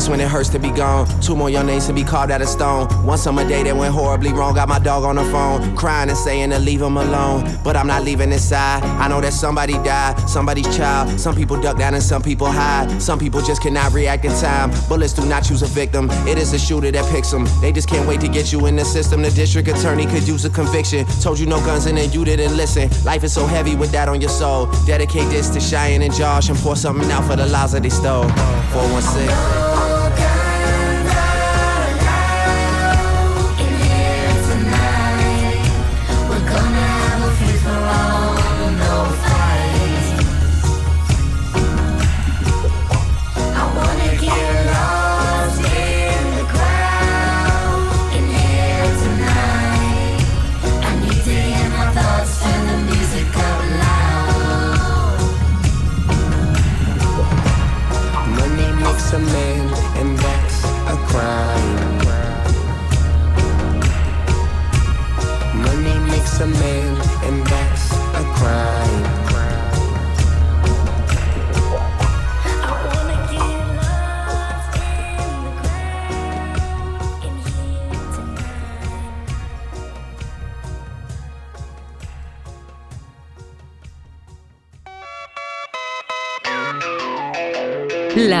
[0.00, 1.06] This when it hurts to be gone.
[1.20, 2.86] Two more young names to be carved out of stone.
[3.04, 4.54] One summer day that went horribly wrong.
[4.54, 7.44] Got my dog on the phone, crying and saying to leave him alone.
[7.62, 8.82] But I'm not leaving his side.
[8.82, 11.20] I know that somebody died, somebody's child.
[11.20, 13.02] Some people duck down and some people hide.
[13.02, 14.70] Some people just cannot react in time.
[14.88, 16.08] Bullets do not choose a victim.
[16.26, 17.46] It is the shooter that picks them.
[17.60, 19.20] They just can't wait to get you in the system.
[19.20, 21.04] The district attorney could use a conviction.
[21.20, 22.88] Told you no guns and then you didn't listen.
[23.04, 24.70] Life is so heavy with that on your soul.
[24.86, 27.90] Dedicate this to Cheyenne and Josh and pour something out for the lives that they
[27.90, 28.26] stole.
[28.72, 29.89] 416.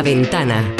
[0.02, 0.79] Ventana.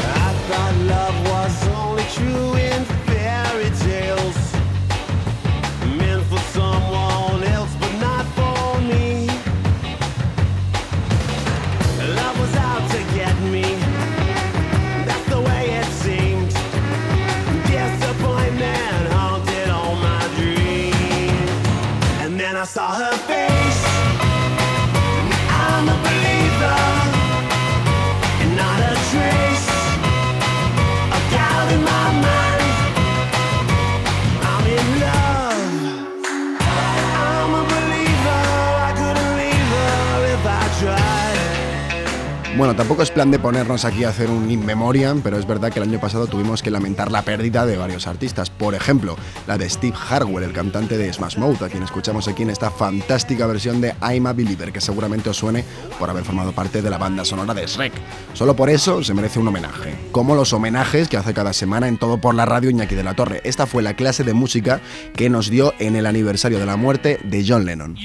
[42.80, 45.78] Tampoco es plan de ponernos aquí a hacer un in memoriam, pero es verdad que
[45.80, 48.48] el año pasado tuvimos que lamentar la pérdida de varios artistas.
[48.48, 52.42] Por ejemplo, la de Steve Harwell, el cantante de Smash Mouth, a quien escuchamos aquí
[52.42, 55.62] en esta fantástica versión de I'm a Believer, que seguramente os suene
[55.98, 57.92] por haber formado parte de la banda sonora de Shrek.
[58.32, 59.94] Solo por eso se merece un homenaje.
[60.10, 63.12] Como los homenajes que hace cada semana en Todo por la Radio Iñaki de la
[63.12, 63.42] Torre.
[63.44, 64.80] Esta fue la clase de música
[65.14, 67.98] que nos dio en el aniversario de la muerte de John Lennon.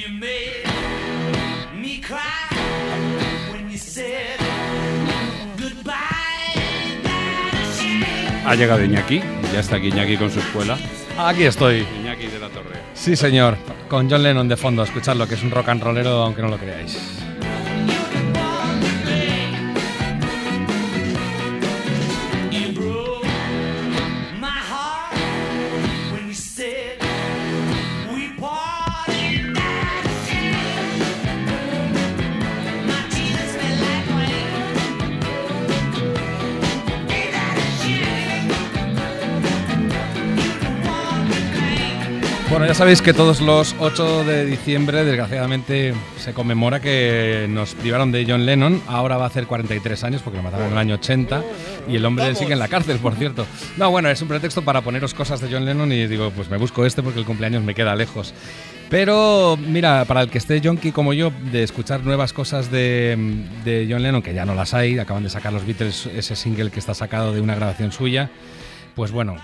[8.46, 10.78] Ha llegado Iñaki, ya está aquí Iñaki con su escuela.
[11.18, 12.80] Aquí estoy, Iñaki de la Torre.
[12.94, 13.58] Sí, señor,
[13.90, 16.58] con John Lennon de fondo, escuchadlo, que es un rock and rollero, aunque no lo
[16.58, 17.25] creáis.
[42.56, 48.14] Bueno, ya sabéis que todos los 8 de diciembre, desgraciadamente, se conmemora que nos privaron
[48.14, 48.82] de John Lennon.
[48.88, 51.44] Ahora va a hacer 43 años porque lo mataron en el año 80
[51.90, 53.46] y el hombre sigue en la cárcel, por cierto.
[53.76, 56.56] No, bueno, es un pretexto para poneros cosas de John Lennon y digo, pues me
[56.56, 58.34] busco este porque el cumpleaños me queda lejos.
[58.90, 63.18] Pero mira, para el que esté yonki como yo de escuchar nuevas cosas de,
[63.66, 66.72] de John Lennon, que ya no las hay, acaban de sacar los Beatles ese single
[66.72, 68.32] que está sacado de una grabación suya,
[68.96, 69.36] pues bueno,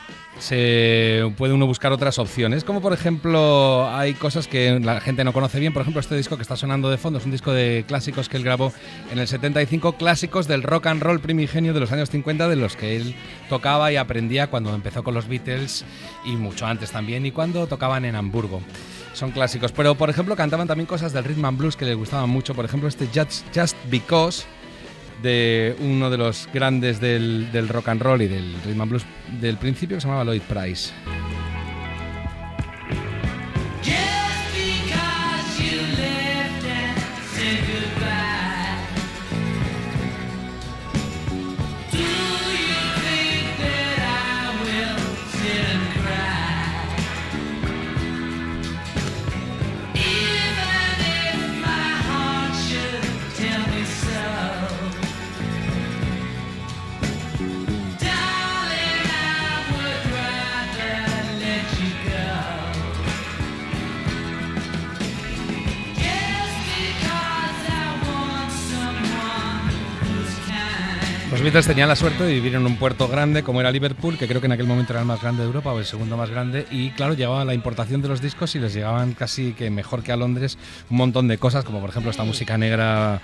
[0.42, 5.34] se puede uno buscar otras opciones, como por ejemplo hay cosas que la gente no
[5.34, 7.86] conoce bien, por ejemplo este disco que está sonando de fondo es un disco de
[7.88, 8.74] clásicos que él grabó
[9.12, 12.76] en el 75, clásicos del rock and roll primigenio de los años 50, de los
[12.76, 13.16] que él
[13.50, 15.86] tocaba y aprendía cuando empezó con los Beatles
[16.26, 18.62] y mucho antes también, y cuando tocaban en Hamburgo.
[19.14, 22.30] Son clásicos, pero por ejemplo cantaban también cosas del rhythm and blues que les gustaban
[22.30, 24.46] mucho, por ejemplo este Just, Just Because,
[25.22, 29.06] de uno de los grandes del, del rock and roll y del rhythm and blues
[29.40, 30.92] del principio que se llamaba Lloyd Price.
[71.52, 74.48] Tenían la suerte de vivir en un puerto grande como era Liverpool, que creo que
[74.48, 76.90] en aquel momento era el más grande de Europa o el segundo más grande, y
[76.92, 80.16] claro, llegaba la importación de los discos y les llegaban casi que mejor que a
[80.16, 80.58] Londres
[80.90, 83.22] un montón de cosas, como por ejemplo esta música negra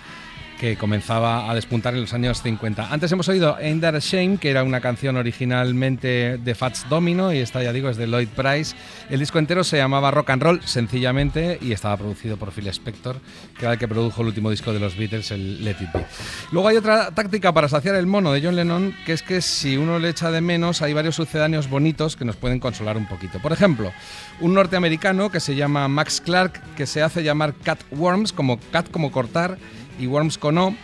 [0.59, 2.91] que comenzaba a despuntar en los años 50.
[2.91, 7.31] Antes hemos oído Ain't That a Shame, que era una canción originalmente de Fats Domino,
[7.31, 8.75] y esta ya digo es de Lloyd Price.
[9.09, 13.19] El disco entero se llamaba Rock and Roll, sencillamente, y estaba producido por Phil Spector,
[13.57, 16.05] que era el que produjo el último disco de los Beatles, el Let It Be.
[16.51, 19.77] Luego hay otra táctica para saciar el mono de John Lennon, que es que si
[19.77, 23.39] uno le echa de menos, hay varios sucedáneos bonitos que nos pueden consolar un poquito.
[23.39, 23.91] Por ejemplo,
[24.39, 28.89] un norteamericano que se llama Max Clark, que se hace llamar Cat Worms, como cat
[28.89, 29.57] como cortar,
[29.99, 30.75] y Worms con O,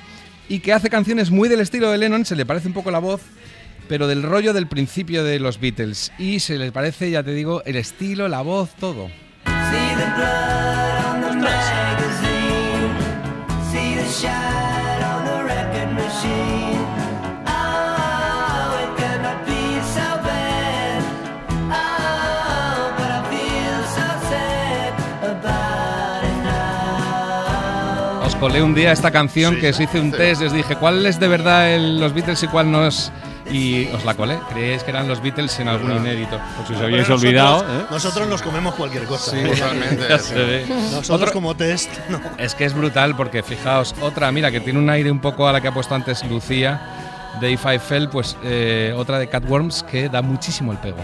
[0.50, 3.00] y que hace canciones muy del estilo de Lennon, se le parece un poco la
[3.00, 3.22] voz,
[3.88, 6.12] pero del rollo del principio de los Beatles.
[6.18, 9.10] Y se le parece, ya te digo, el estilo, la voz, todo.
[28.44, 31.30] Colé un día esta canción que se hice un test, les dije cuál es de
[31.30, 33.10] verdad el- los Beatles y cuál no es.
[33.50, 34.38] Y os la colé.
[34.52, 36.38] Creéis que eran los Beatles en algún inédito.
[36.58, 37.62] Pues si os nosotros- olvidado.
[37.64, 37.86] ¿eh?
[37.90, 39.32] Nosotros nos comemos cualquier cosa.
[39.32, 39.38] Sí,
[40.36, 40.66] ve.
[40.70, 42.20] Nosotros Otro- como test, no.
[42.38, 45.54] Es que es brutal porque fijaos, otra, mira, que tiene un aire un poco a
[45.54, 46.82] la que ha puesto antes Lucía
[47.40, 50.98] de If I Fell, pues eh, otra de Catworms que da muchísimo el pego.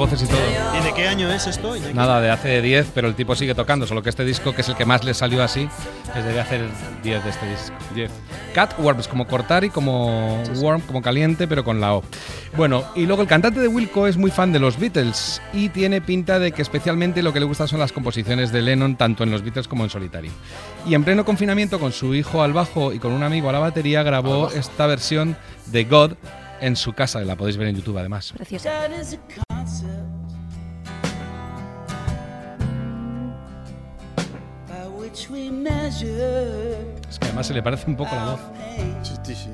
[0.00, 0.40] Voces y todo.
[0.78, 1.76] ¿Y de qué año es esto?
[1.76, 1.92] Iñaki?
[1.92, 4.68] Nada, de hace 10, pero el tipo sigue tocando, solo que este disco, que es
[4.70, 5.68] el que más le salió así,
[6.16, 6.66] es de hacer
[7.02, 7.76] 10 de este disco.
[7.94, 8.10] 10.
[8.54, 12.02] Cat Worms, como cortar y como warm, como caliente, pero con la O.
[12.56, 16.00] Bueno, y luego el cantante de Wilco es muy fan de los Beatles y tiene
[16.00, 19.30] pinta de que especialmente lo que le gusta son las composiciones de Lennon, tanto en
[19.30, 20.32] los Beatles como en solitario.
[20.86, 23.58] Y en pleno confinamiento, con su hijo al bajo y con un amigo a la
[23.58, 26.12] batería, grabó esta versión de God
[26.60, 28.32] en su casa, la podéis ver en YouTube además.
[28.32, 28.86] Preciosa.
[37.08, 38.40] Es que además se le parece un poco la voz.
[39.02, 39.50] Sí, sí.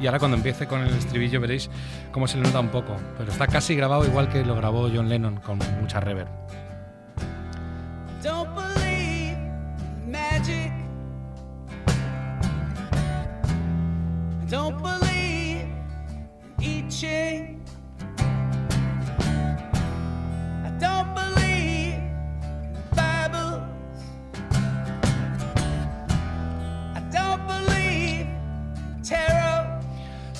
[0.00, 1.68] Y ahora cuando empiece con el estribillo veréis
[2.12, 2.96] cómo se le nota un poco.
[3.16, 6.28] Pero está casi grabado igual que lo grabó John Lennon, con mucha reverb.
[8.22, 9.38] Don't believe
[10.06, 10.72] magic.
[14.48, 15.17] Don't believe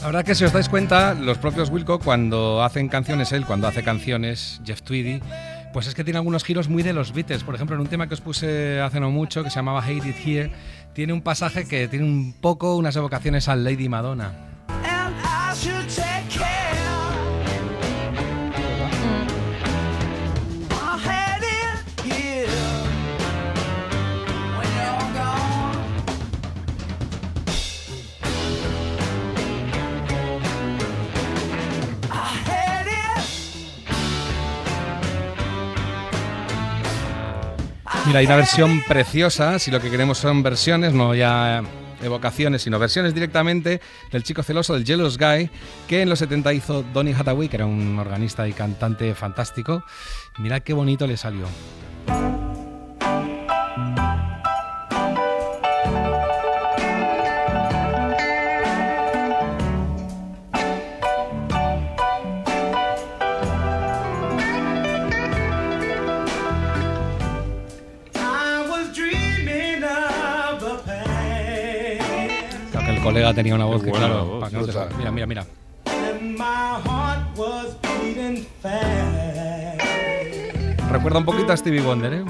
[0.00, 3.66] La verdad que si os dais cuenta, los propios Wilco cuando hacen canciones, él cuando
[3.68, 5.20] hace canciones, Jeff Tweedy,
[5.74, 7.44] pues es que tiene algunos giros muy de los Beatles.
[7.44, 10.06] Por ejemplo, en un tema que os puse hace no mucho, que se llamaba Hate
[10.06, 10.50] It Here,
[10.94, 14.32] tiene un pasaje que tiene un poco unas evocaciones al Lady Madonna.
[38.08, 41.62] Mira, hay una versión preciosa, si lo que queremos son versiones, no ya
[42.02, 45.50] evocaciones, sino versiones directamente del chico celoso del Jealous Guy,
[45.86, 49.84] que en los 70 hizo Donny Hathaway, que era un organista y cantante fantástico.
[50.38, 51.46] Mirad qué bonito le salió.
[73.08, 74.96] Colega tenía una voz Qué que, buena claro, voz, para que no salga.
[74.98, 75.46] Mira, mira, mira.
[80.90, 82.24] Recuerda un poquito a Stevie Wonder, ¿eh?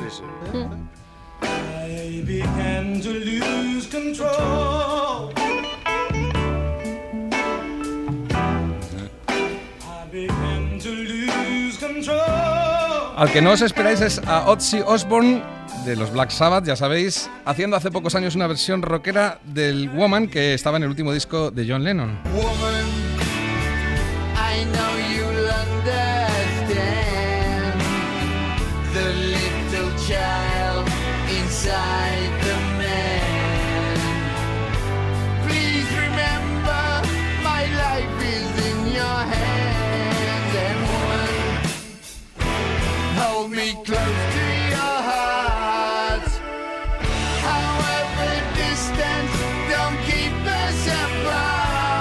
[13.17, 15.43] Al que no os esperáis es a Ozzy Osbourne
[15.89, 20.29] de los Black Sabbath, ya sabéis, haciendo hace pocos años una versión rockera del Woman
[20.29, 22.19] que estaba en el último disco de John Lennon.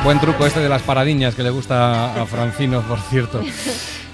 [0.07, 3.41] Buen truco este de las paradiñas que le gusta a Francino, por cierto.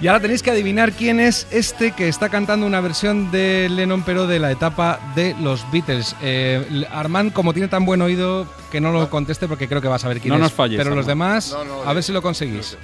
[0.00, 4.02] Y ahora tenéis que adivinar quién es este que está cantando una versión de Lennon,
[4.02, 6.16] pero de la etapa de los Beatles.
[6.20, 10.02] Eh, Armand, como tiene tan buen oído, que no lo conteste porque creo que vas
[10.02, 10.40] a saber quién No es.
[10.42, 12.76] nos falles, Pero los demás, No, no, a ver si lo conseguís.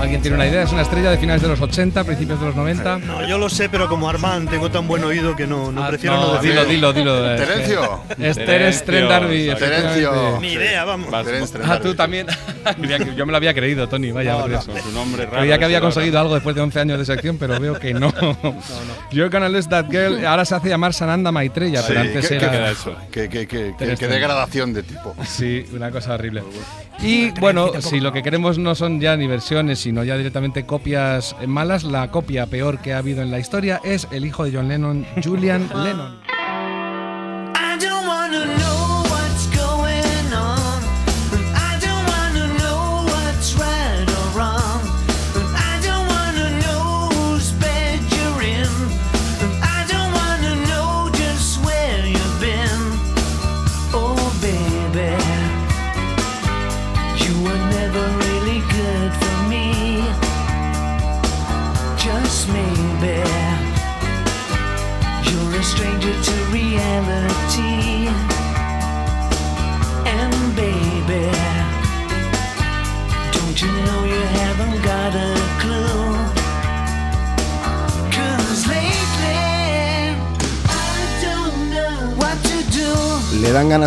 [0.00, 0.62] ¿Alguien tiene una idea?
[0.62, 2.98] Es una estrella de finales de los 80, principios de los 90.
[3.00, 5.88] No, yo lo sé, pero como Armand tengo tan buen oído que no, no Ah,
[5.88, 6.64] prefiero no, no, decirlo.
[6.64, 7.34] dilo, dilo, dilo.
[7.34, 8.00] es que- Terencio.
[8.18, 9.50] Es Terence Trent D'Arby.
[9.58, 10.38] Terencio.
[10.40, 11.08] Ni idea, vamos.
[11.12, 12.26] Ah, tú también.
[13.16, 14.10] Yo me lo había creído, Tony.
[14.12, 14.58] Vaya, No, por no.
[14.58, 14.72] eso.
[14.72, 15.38] Con su nombre raro.
[15.40, 18.12] Creía que había conseguido algo después de 11 años de sección, pero veo que no.
[19.10, 20.24] You're gonna lose that girl.
[20.26, 22.50] Ahora se hace llamar Sananda Maitreya, Sí, pero antes ¿qué- era.
[22.50, 22.96] qué eso?
[23.10, 25.14] Qué, qué- qué- degradación de tipo.
[25.26, 26.42] Sí, una cosa horrible.
[27.02, 31.34] Y bueno, si lo que queremos no son ya ni versiones, sino ya directamente copias
[31.48, 34.68] malas, la copia peor que ha habido en la historia es el hijo de John
[34.68, 36.39] Lennon, Julian Lennon.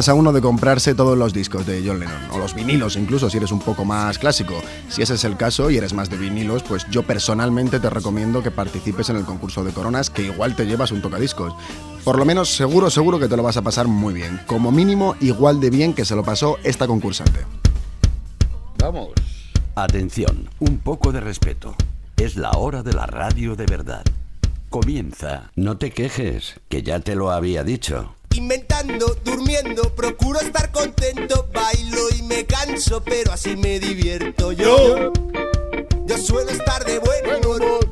[0.04, 3.30] Ganas a uno de comprarse todos los discos de John Lennon, o los vinilos incluso,
[3.30, 4.62] si eres un poco más clásico.
[4.90, 8.44] Si ese es el caso y eres más de vinilos, pues yo personalmente te recomiendo
[8.44, 11.54] que participes en el concurso de coronas, que igual te llevas un tocadiscos.
[12.04, 14.42] Por lo menos seguro, seguro que te lo vas a pasar muy bien.
[14.46, 17.40] Como mínimo, igual de bien que se lo pasó esta concursante.
[18.80, 19.14] Vamos.
[19.76, 21.76] Atención, un poco de respeto.
[22.18, 24.04] Es la hora de la radio de verdad.
[24.70, 25.52] Comienza.
[25.56, 28.16] No te quejes, que ya te lo había dicho.
[28.36, 35.12] Inventando, durmiendo, procuro estar contento, bailo y me canso, pero así me divierto yo.
[36.06, 37.83] Yo suelo estar de buen humor.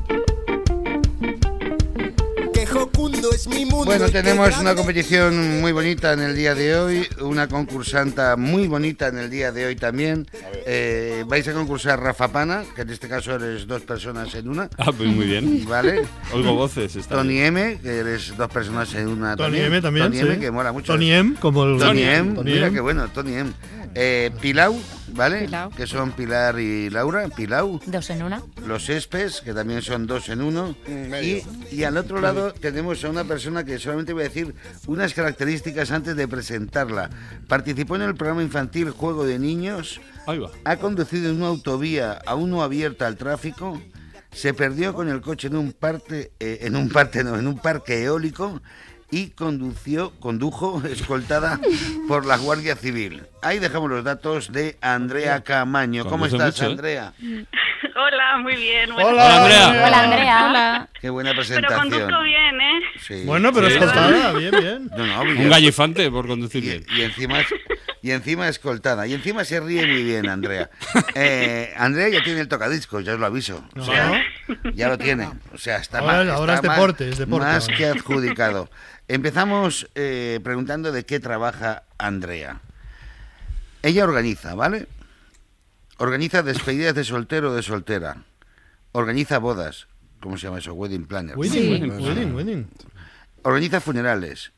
[3.84, 9.08] Bueno, tenemos una competición muy bonita en el día de hoy, una concursanta muy bonita
[9.08, 10.26] en el día de hoy también.
[10.66, 14.68] Eh, vais a concursar Rafa Pana, que en este caso eres dos personas en una.
[14.78, 15.64] Ah, pues muy bien.
[15.68, 16.02] ¿Vale?
[16.32, 16.96] Oigo voces.
[16.96, 17.56] Está Tony bien.
[17.56, 20.92] M, que eres dos personas en una Tony M también, Tony M, que mola mucho.
[20.92, 22.74] Tony M, como el- Tony M, Tony mira M.
[22.74, 23.52] qué bueno, Tony M.
[23.94, 25.46] Eh, Pilau, ¿vale?
[25.46, 25.70] Pilau.
[25.70, 27.28] Que son Pilar y Laura.
[27.28, 27.80] Pilau.
[27.86, 28.42] Dos en una.
[28.66, 30.74] Los Espes, que también son dos en uno.
[31.22, 34.54] Y, y al otro lado tenemos a una persona que solamente voy a decir
[34.86, 37.10] unas características antes de presentarla.
[37.48, 40.00] Participó en el programa infantil Juego de Niños.
[40.26, 40.50] Ahí va.
[40.64, 43.80] Ha conducido en una autovía aún no abierta al tráfico.
[44.30, 47.58] Se perdió con el coche en un parte, eh, en un parte, no, en un
[47.58, 48.62] parque eólico
[49.10, 51.60] y condució, condujo escoltada
[52.08, 53.22] por la Guardia Civil.
[53.42, 56.04] Ahí dejamos los datos de Andrea Camaño.
[56.06, 56.70] ¿Cómo estás, mucho, ¿eh?
[56.70, 57.12] Andrea?
[57.96, 58.92] Hola, muy bien.
[58.92, 59.68] Hola, buenas Andrea.
[59.86, 60.46] Hola, Andrea.
[60.48, 60.88] Hola.
[61.00, 61.80] Qué buena Pero presentación.
[61.90, 62.80] conduzco bien, ¿eh?
[63.00, 63.22] Sí.
[63.26, 63.74] Bueno, pero Sí.
[63.74, 64.90] escoltada, bien, bien.
[64.96, 66.86] No, no, Un gallifante por conducir bien.
[66.96, 67.48] Y encima, es-
[68.00, 69.08] y encima escoltada.
[69.08, 70.70] Y encima se ríe muy bien, Andrea.
[71.16, 73.64] Eh, Andrea ya tiene el tocadiscos, ya os lo aviso.
[73.76, 74.22] O sea,
[74.72, 75.28] ya lo tiene.
[75.52, 77.76] O sea, está Ahora- más, ahora está es más- deporte, es deporte Más ahora.
[77.76, 78.70] que adjudicado.
[79.08, 82.60] Empezamos eh, preguntando de qué trabaja Andrea.
[83.82, 84.86] Ella organiza, ¿vale?
[85.98, 88.24] Organiza despedidas de soltero o de soltera.
[88.92, 89.86] Organiza bodas.
[90.20, 90.74] ¿Cómo se llama eso?
[90.74, 91.36] Wedding planner.
[91.36, 92.68] Wedding, wedding, wedding, wedding.
[93.42, 94.52] Organiza funerales.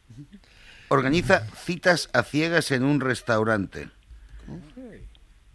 [0.89, 3.89] Organiza citas a ciegas en un restaurante.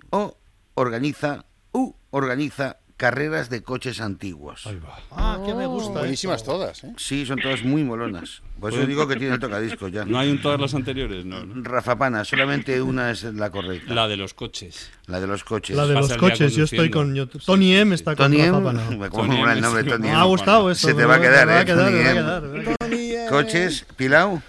[0.10, 0.36] O
[0.74, 4.68] organiza, u organiza carreras de coches antiguos.
[5.12, 6.00] Ah, que me gusta.
[6.00, 6.92] Buenísimas todas, ¿eh?
[6.98, 8.42] Sí, son todas muy molonas.
[8.60, 10.04] Por eso Pues- digo que tiene el tocadiscos ya.
[10.04, 11.46] No hay un todas las anteriores, no.
[11.46, 11.64] no.
[11.64, 13.94] Rafa Pana, solamente una es la correcta.
[13.94, 14.92] La de los coches.
[15.08, 15.78] La de los coches.
[15.78, 17.16] La de los coches, yo estoy con.
[17.16, 18.84] yo- Tony M está con Tony Rafa Pana.
[19.10, 19.84] ¿cómo Tony mola el nombre.
[19.86, 20.18] Tony Me M?
[20.18, 20.88] ha gustado esto.
[20.90, 21.66] Se te me va a quedar, me va ¿eh?
[21.66, 22.14] Tony me va M.
[22.14, 23.30] quedar, me va a quedar.
[23.30, 24.42] Coches, Pilau,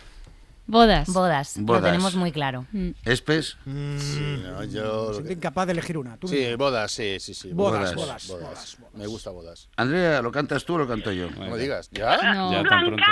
[0.71, 1.09] Bodas.
[1.13, 1.55] Bodas.
[1.59, 1.83] Bodas.
[1.83, 2.65] Lo tenemos muy claro.
[3.05, 3.57] Espes.
[3.65, 5.13] Sí, no, yo...
[5.15, 6.17] Siempre incapaz de elegir una.
[6.17, 6.57] Tú Sí, mismo.
[6.59, 7.53] bodas, sí, sí, sí.
[7.53, 8.77] Bodas, bodas, bodas.
[8.95, 9.69] Me gusta bodas.
[9.77, 11.29] Andrea, ¿lo cantas tú o lo canto yo?
[11.31, 12.35] No me digas, ¿ya?
[12.35, 12.53] No.
[12.53, 13.03] Ya tan pronto.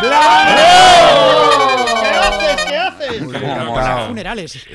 [0.00, 0.06] ¿Qué
[2.16, 2.64] haces?
[2.66, 3.22] ¿Qué haces?
[3.22, 4.08] Encantado.
[4.08, 4.66] Funerales.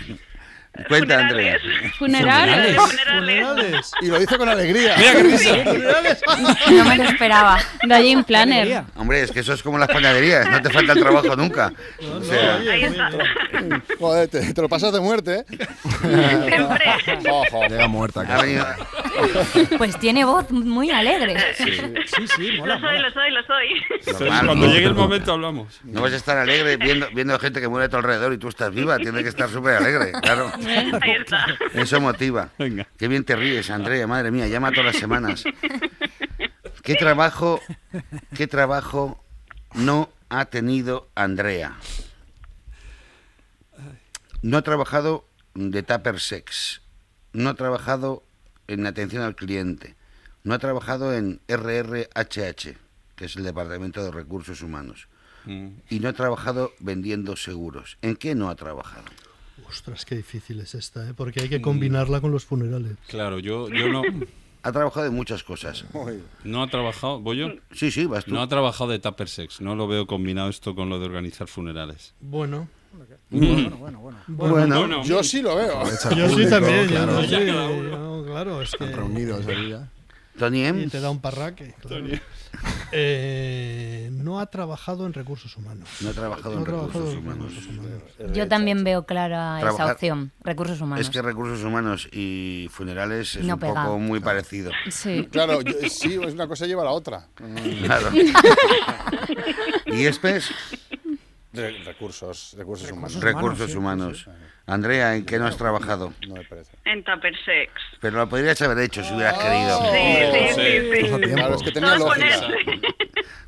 [0.87, 1.57] Cuenta, Andrea.
[1.97, 2.75] Funerales.
[2.77, 3.91] Funerales.
[4.01, 4.95] Y lo dice con alegría.
[4.97, 5.55] Mira qué risa.
[5.63, 6.21] Funerales.
[6.71, 7.59] No me lo esperaba.
[7.87, 8.83] Wedding Planner.
[8.95, 11.71] Hombre, es que eso es como las panaderías, no te falta el trabajo nunca.
[11.99, 12.97] O sea, Oye, muy
[13.59, 13.83] bien.
[13.99, 15.45] Joder, te, te lo pasas de muerte, ¿eh?
[17.29, 17.67] Ojo.
[17.67, 18.25] Llega muerta.
[19.77, 21.35] Pues tiene voz muy alegre.
[21.55, 23.09] Sí, sí, mola, Lo soy, mola.
[23.09, 24.19] lo soy, lo soy.
[24.19, 24.73] normal, Cuando ¿no?
[24.73, 25.79] llegue el momento hablamos.
[25.83, 28.47] No vas a estar alegre viendo, viendo gente que muere a tu alrededor y tú
[28.47, 28.97] estás viva.
[28.97, 30.51] Tienes que estar súper alegre, claro.
[31.01, 31.45] Ahí está.
[31.73, 32.49] Eso motiva.
[32.57, 32.87] Venga.
[32.97, 35.43] Qué bien te ríes, Andrea, madre mía, llama todas las semanas.
[36.83, 37.59] ¿Qué trabajo,
[38.35, 39.23] qué trabajo
[39.75, 41.77] no ha tenido Andrea?
[44.41, 46.81] No ha trabajado de tupper sex.
[47.33, 48.23] No ha trabajado
[48.67, 49.95] en atención al cliente.
[50.43, 52.77] No ha trabajado en RRHH,
[53.15, 55.07] que es el Departamento de Recursos Humanos.
[55.45, 55.67] Mm.
[55.89, 57.97] Y no ha trabajado vendiendo seguros.
[58.01, 59.05] ¿En qué no ha trabajado?
[59.71, 61.13] Ostras, qué difícil es esta, ¿eh?
[61.15, 62.97] porque hay que combinarla con los funerales.
[63.07, 64.01] Claro, yo, yo no,
[64.63, 65.85] Ha trabajado en muchas cosas.
[66.43, 67.21] no ha trabajado.
[67.21, 67.47] ¿Voy yo?
[67.71, 68.33] Sí, sí, vas tú.
[68.33, 69.61] No ha trabajado de tupper sex.
[69.61, 72.13] No lo veo combinado esto con lo de organizar funerales.
[72.19, 72.67] Bueno,
[73.29, 74.17] Bueno, bueno, bueno.
[74.27, 75.03] Bueno, Bueno.
[75.05, 75.83] Yo sí lo veo.
[76.15, 76.81] Yo sí también.
[76.83, 77.11] yo claro.
[77.13, 78.85] no sé, no, claro, es que.
[78.87, 79.89] Reunidos ahí ya.
[80.37, 80.87] Tony Y M.
[80.89, 81.73] te da un parraque.
[81.81, 82.05] claro.
[82.91, 85.87] Eh, no ha trabajado en recursos humanos.
[86.01, 87.55] No ha trabajado No en ha trabajado recursos en humanos.
[87.55, 88.01] recursos humanos.
[88.37, 90.31] Yo también veo clara esa opción.
[90.43, 91.05] Recursos humanos.
[91.05, 93.85] Es que recursos humanos y funerales es No un pega.
[93.85, 94.71] poco muy parecido.
[94.89, 95.27] Sí.
[95.31, 97.27] Claro, yo- sí, es una cosa lleva a la otra.
[97.35, 98.09] Claro.
[99.87, 100.51] ¿Y Espes?
[101.53, 103.19] Re- recursos, recursos humanos.
[103.21, 104.25] Recursos humanos.
[104.67, 106.13] Andrea, ¿en qué no has trabajado?
[106.27, 106.71] No me parece.
[106.85, 107.71] En Tupper Sex.
[107.99, 109.81] Pero lo podrías haber hecho si hubieras querido.
[109.91, 109.97] Sí,
[110.31, 111.01] sí, sí, sí.
[111.01, 111.35] Tiempo.
[111.35, 112.39] Claro, es que tenía Todo es lógica.
[112.39, 112.81] ponerse.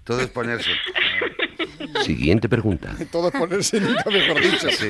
[0.04, 0.72] Todo es ponerse.
[2.04, 2.94] Siguiente pregunta.
[3.12, 4.70] Todo es ponerse nunca mejor dicho.
[4.72, 4.90] Sí.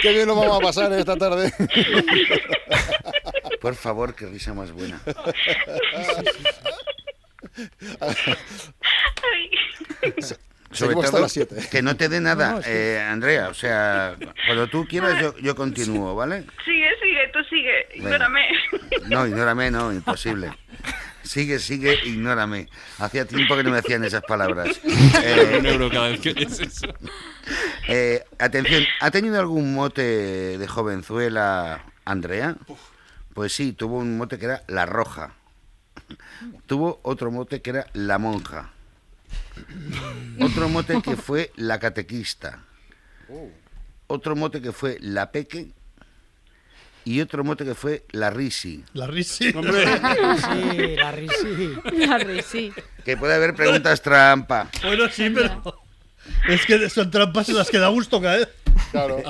[0.00, 1.52] Qué bien lo vamos a pasar esta tarde.
[3.60, 5.00] Por favor, qué risa más buena.
[10.72, 11.56] Sobre todo, las siete.
[11.70, 12.68] que no te dé nada, No, no, sí.
[12.70, 13.48] eh, Andrea.
[13.48, 16.44] O sea, cuando tú quieras, yo, yo continúo, ¿vale?
[16.64, 17.86] Sigue, sigue, tú sigue.
[17.94, 18.40] Ignórame.
[19.08, 20.50] No, ignórame, no, imposible.
[21.22, 22.68] Sigue, sigue, ignórame.
[22.98, 24.68] Hacía tiempo que no me decían esas palabras.
[25.22, 26.64] Eh, Un euro cada vez que eso.
[27.88, 30.02] eh, atención, ¿ha tenido algún mote
[30.58, 32.56] de jovenzuela Andrea?
[33.34, 35.32] Pues sí, tuvo un mote que era La Roja.
[36.66, 38.70] Tuvo otro mote que era La Monja.
[40.40, 42.64] Otro mote que fue La Catequista.
[44.06, 45.70] Otro mote que fue La Peque.
[47.04, 48.84] Y otro mote que fue La Risi.
[48.92, 49.52] La risi.
[49.52, 51.76] Sí, la risi.
[52.04, 52.72] La risi.
[53.04, 54.68] Que puede haber preguntas trampa.
[54.82, 55.82] Bueno, sí, pero.
[56.48, 58.52] Es que son trampas en las que da gusto caer.
[58.90, 59.22] Claro.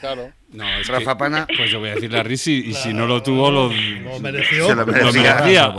[0.00, 0.32] Claro.
[0.50, 1.46] No, es Rafa que- Pana.
[1.56, 4.66] Pues yo voy a decir la Risi y si no lo tuvo, lo, Lo mereció.
[4.66, 5.72] Se lo lo merecía.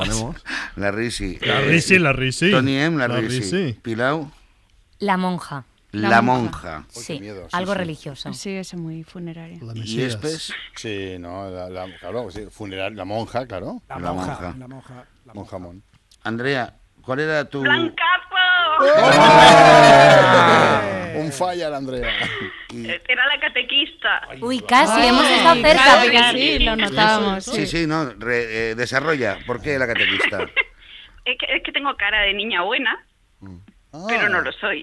[0.75, 1.37] La Risi.
[1.41, 2.51] La Eh, risi, la risi.
[2.51, 3.39] Tony M, la, La Risi.
[3.39, 3.73] risi.
[3.81, 4.31] Pilau,
[4.99, 5.65] La monja.
[5.91, 6.85] la, monja.
[6.89, 7.77] Sí, miedo, sí, algo sí.
[7.79, 8.31] religioso.
[8.33, 9.57] Sí, es muy funerario.
[9.65, 10.01] La Y.
[10.03, 13.81] Espes, Sí, no, la, la- claro, sí, funeral, la monja, claro.
[13.89, 14.55] La, La monja, monja.
[14.59, 15.05] La monja.
[15.25, 15.83] La Monja mon.
[16.23, 17.61] Andrea, ¿cuál era tu.
[17.61, 17.95] ¡Blancazo!
[21.15, 22.07] Un falla, Andrea.
[23.07, 24.27] Era la catequista.
[24.41, 26.11] Uy, casi, Ay, hemos estado cerca.
[26.11, 27.43] casi, sí, lo notábamos.
[27.45, 29.37] Sí, sí, no, re- eh, desarrolla.
[29.47, 30.39] ¿Por qué la catequista?
[31.25, 33.05] Es que, es que tengo cara de niña buena,
[34.07, 34.79] pero no lo soy.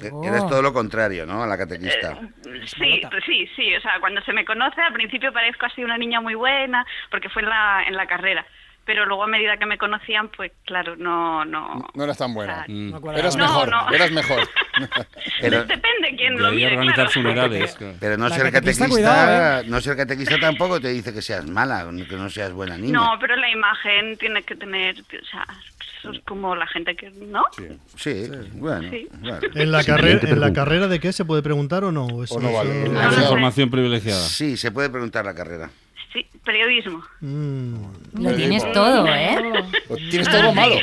[0.00, 0.24] Eh, Oh.
[0.24, 1.42] Eres todo lo contrario, ¿no?
[1.42, 2.18] A la catequista.
[2.64, 3.76] Sí, pues sí, sí.
[3.76, 7.28] O sea, cuando se me conoce, al principio parezco así una niña muy buena, porque
[7.28, 8.46] fue en la, en la carrera.
[8.84, 11.88] Pero luego a medida que me conocían, pues claro, no, no.
[11.94, 12.52] No eras tan buena.
[12.52, 12.90] O sea, Mm.
[12.90, 13.12] No.
[13.12, 13.90] Eras No, mejor, no.
[13.92, 14.48] eras mejor.
[15.40, 17.10] Pero, Depende quién lo mire, organizar claro.
[17.10, 17.74] funerales.
[17.76, 17.94] claro.
[18.00, 21.88] pero no ser catequista, catequista, cuidado, no ser catequista tampoco te dice que seas mala,
[22.08, 22.92] que no seas buena niña.
[22.92, 25.46] No, pero la imagen tiene que tener, o sea,
[25.98, 27.44] eso es como la gente que, ¿no?
[27.96, 29.08] Sí, bueno, Sí.
[29.12, 29.38] bueno.
[29.54, 32.24] ¿En la, carrera, ¿En la carrera de qué se puede preguntar o no?
[32.24, 32.82] Eso- O no vale.
[32.84, 33.20] eso- No, no Es sé.
[33.22, 34.20] información privilegiada.
[34.20, 35.70] Sí, se puede preguntar la carrera.
[36.12, 37.02] Sí, periodismo.
[37.20, 37.74] Mm.
[38.22, 39.38] Lo tienes todo, ¿eh?
[40.10, 40.74] Tienes todo lo malo.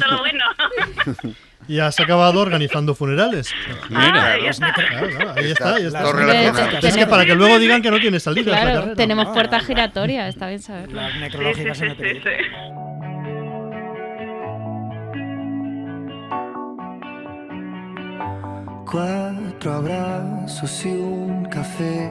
[0.00, 0.44] Todo lo bueno.
[1.68, 3.54] Y has acabado organizando funerales.
[3.88, 4.72] Mira, Ah, ya está.
[4.74, 6.78] Claro, claro, ahí está, ahí está.
[6.88, 8.94] Es que para que luego digan que no tiene salida Claro, carrera.
[8.96, 10.96] tenemos puerta giratoria, está bien saberlo.
[11.00, 12.30] Las Sí, sí, necrológicas sí, en el sí, sí.
[18.90, 22.10] Cuatro abrazos y un café.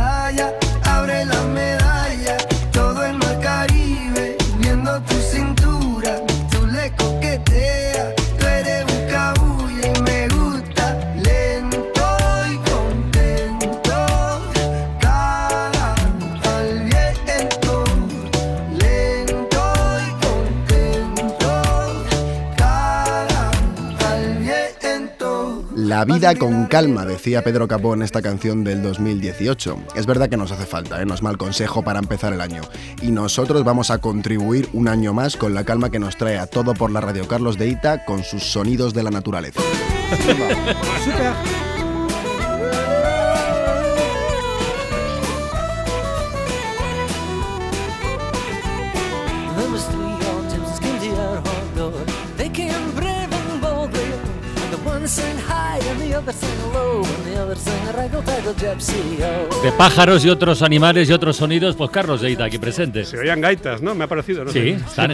[26.01, 29.77] La vida con calma, decía Pedro Capó en esta canción del 2018.
[29.95, 31.05] Es verdad que nos hace falta, ¿eh?
[31.05, 32.63] no es mal consejo para empezar el año.
[33.03, 36.47] Y nosotros vamos a contribuir un año más con la calma que nos trae a
[36.47, 39.61] todo por la radio Carlos de Ita con sus sonidos de la naturaleza.
[59.63, 63.05] De pájaros y otros animales y otros sonidos, pues Carlos Deita aquí presente.
[63.05, 63.93] Se oían gaitas, ¿no?
[63.93, 64.43] Me ha parecido.
[64.43, 64.51] ¿no?
[64.51, 65.03] Sí, sé.
[65.03, 65.11] están.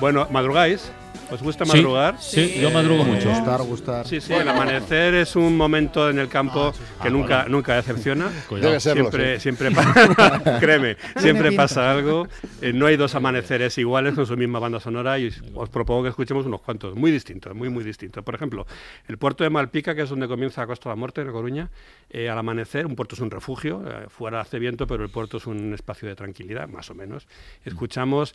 [0.00, 0.90] Bueno, ¿madrugáis?
[1.30, 2.16] ¿Os gusta Sí, madrugar?
[2.20, 3.28] sí, yo madrugo mucho.
[3.28, 4.06] Gustar, gustar.
[4.06, 6.72] Sí, sí, el amanecer es un momento en el campo
[7.02, 8.30] que nunca, nunca decepciona.
[8.48, 8.68] Cuidado.
[8.68, 9.42] Debe serlo, Siempre, sí.
[9.42, 12.26] siempre pasa, créeme, siempre pasa algo.
[12.62, 16.08] Eh, no hay dos amaneceres iguales con su misma banda sonora y os propongo que
[16.08, 18.24] escuchemos unos cuantos, muy distintos, muy, muy distintos.
[18.24, 18.66] Por ejemplo,
[19.06, 21.68] el puerto de Malpica, que es donde comienza Costa de la Muerte, en Coruña,
[22.08, 25.36] eh, al amanecer, un puerto es un refugio, eh, fuera hace viento, pero el puerto
[25.36, 27.28] es un espacio de tranquilidad, más o menos.
[27.66, 28.34] Escuchamos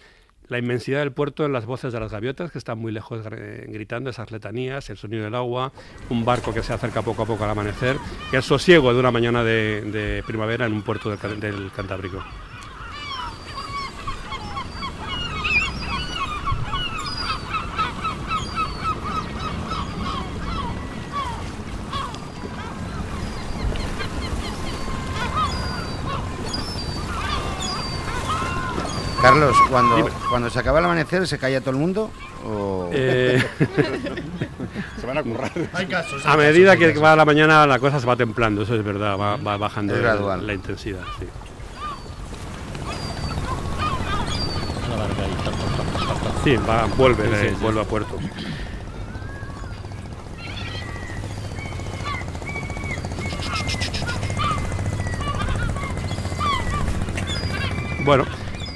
[0.50, 3.66] La inmensidad del puerto en las voces de las gaviotas, que están muy lejos gr-
[3.72, 5.72] gritando esas letanías, el sonido del agua,
[6.10, 7.98] un barco que se acerca poco a poco al amanecer,
[8.32, 12.24] el sosiego de una mañana de, primavera en un puerto del, del Cantábrico.
[29.34, 30.10] Carlos, cuando, Dime.
[30.30, 32.12] cuando se acaba el amanecer, ¿se calla todo el mundo?
[32.46, 32.90] O...
[32.94, 33.44] Eh,
[35.00, 35.52] Se van a currar.
[35.74, 36.24] Hay casos.
[36.26, 39.38] A medida que va la mañana la cosa se va templando, eso es verdad, va,
[39.38, 40.46] va bajando la- gradual.
[40.46, 41.02] la intensidad.
[41.20, 41.26] sí.
[46.44, 47.62] Sí, va, vuelve, Sí, sí, eh, sí.
[47.62, 48.18] vuelve a puerto.
[58.06, 58.26] Bueno,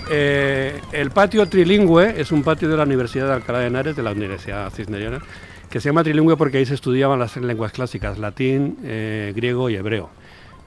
[0.10, 4.04] eh, el patio trilingüe es un patio de la Universidad de Alcalá de Henares, de
[4.04, 5.22] la Universidad Cisneriana,
[5.70, 9.76] que se llama trilingüe porque ahí se estudiaban las lenguas clásicas, latín, eh, griego y
[9.76, 10.10] hebreo.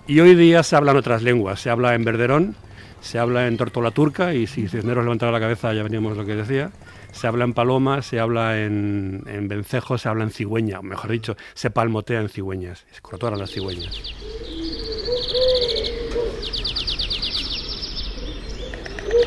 [0.07, 2.57] Y hoy día se hablan otras lenguas, se habla en Verderón,
[3.01, 6.35] se habla en Tortola Turca, y si Cisneros levantara la cabeza ya veníamos lo que
[6.35, 6.71] decía,
[7.13, 11.11] se habla en Paloma, se habla en, en Vencejo, se habla en cigüeña, o mejor
[11.11, 14.01] dicho, se palmotea en cigüeñas, se las cigüeñas.
[19.11, 19.20] Esto es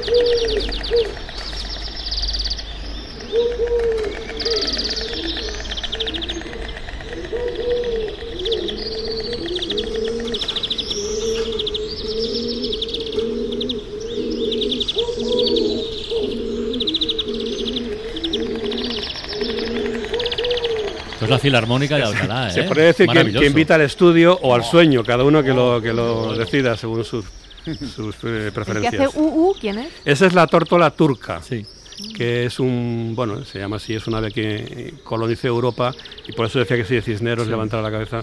[21.34, 22.51] la filarmónica de Alcalá, ¿eh?
[22.51, 25.82] Se puede decir que, que invita al estudio o al sueño, cada uno que lo,
[25.82, 27.26] que lo decida según sus,
[27.95, 29.07] sus eh, El que preferencias.
[29.09, 29.88] hace UU, ¿quién es?
[30.05, 31.41] Esa es la tórtola turca,
[32.18, 35.93] que es un, bueno, se llama así, es un ave que colonizó Europa
[36.28, 37.51] y por eso decía que si de Cisneros Sí.
[37.51, 38.22] levantara la cabeza,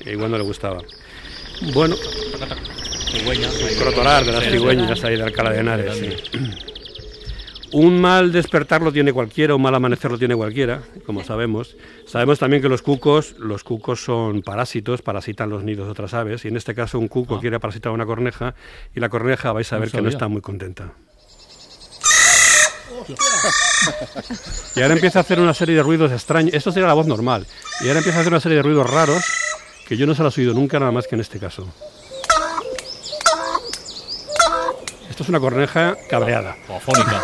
[0.00, 0.80] eh, igual no le gustaba.
[1.72, 3.48] Bueno, Cigüeña.
[3.78, 5.96] crotorar de las cigüeñas ahí de Alcalá de Henares.
[5.96, 6.08] sí.
[7.74, 11.76] Un mal despertar lo tiene cualquiera, un mal amanecer lo tiene cualquiera, como sabemos.
[12.06, 16.44] Sabemos también que los cucos, los cucos son parásitos, parasitan los nidos de otras aves,
[16.44, 18.54] y en este caso un cuco quiere parasitar a una corneja,
[18.94, 20.92] y la corneja vais a No ver que no está muy contenta.
[24.76, 26.54] Y ahora empieza a hacer una serie de ruidos extraños.
[26.54, 27.46] Esto sería la voz normal.
[27.82, 29.22] Y ahora empieza a hacer una serie de ruidos raros
[29.86, 31.68] que yo no se los he oído nunca, nada más que en este caso.
[35.14, 36.56] Esto es una corneja cabreada.
[36.68, 37.22] O afónica.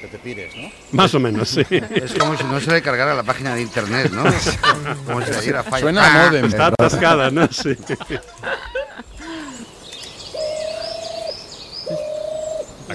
[0.00, 0.72] Que te pires, ¿no?
[0.90, 1.64] Más o menos, sí.
[1.70, 4.24] Es como si no se le cargara la página de internet, ¿no?
[5.06, 5.84] Como si le diera fallo.
[5.84, 6.46] Suena a módem.
[6.46, 7.46] Está atascada, ¿no?
[7.52, 7.76] Sí.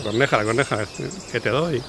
[0.04, 0.80] Corneja, la corneja,
[1.32, 1.82] que te doy.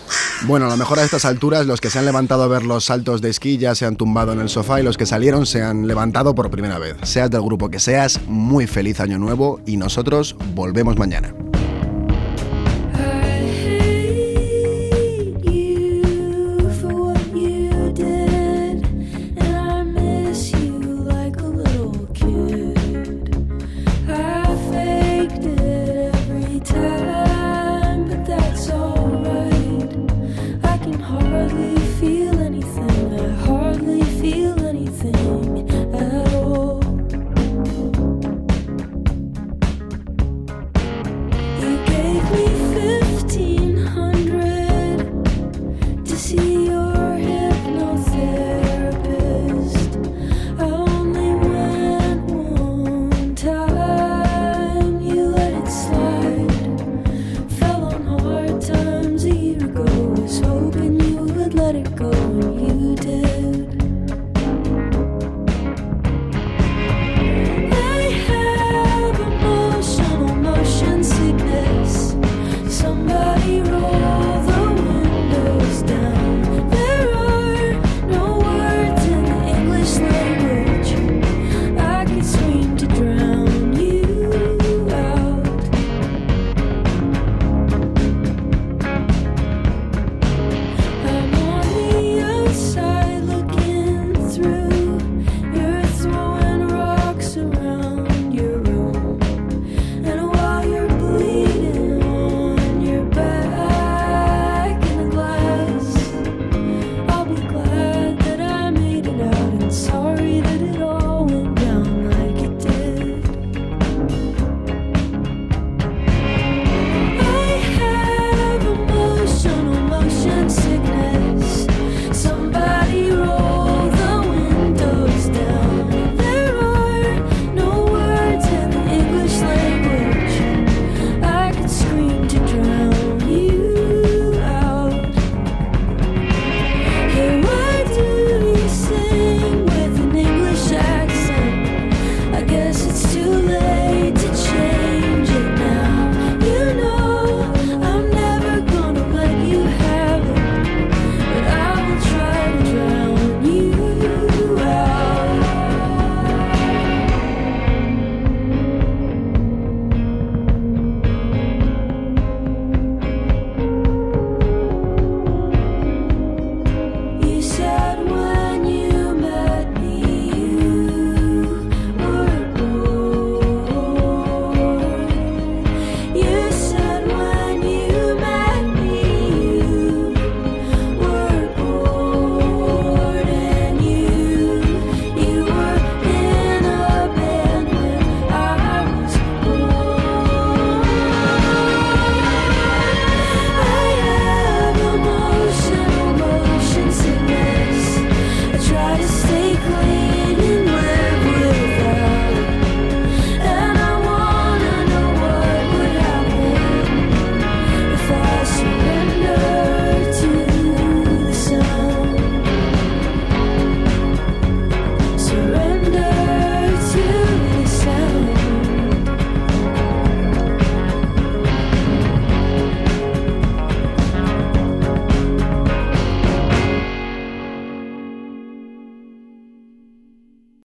[0.42, 2.84] Bueno, a lo mejor a estas alturas los que se han levantado a ver los
[2.84, 5.62] saltos de esquí ya se han tumbado en el sofá y los que salieron se
[5.62, 6.96] han levantado por primera vez.
[7.02, 11.34] Seas del grupo que seas, muy feliz año nuevo y nosotros volvemos mañana.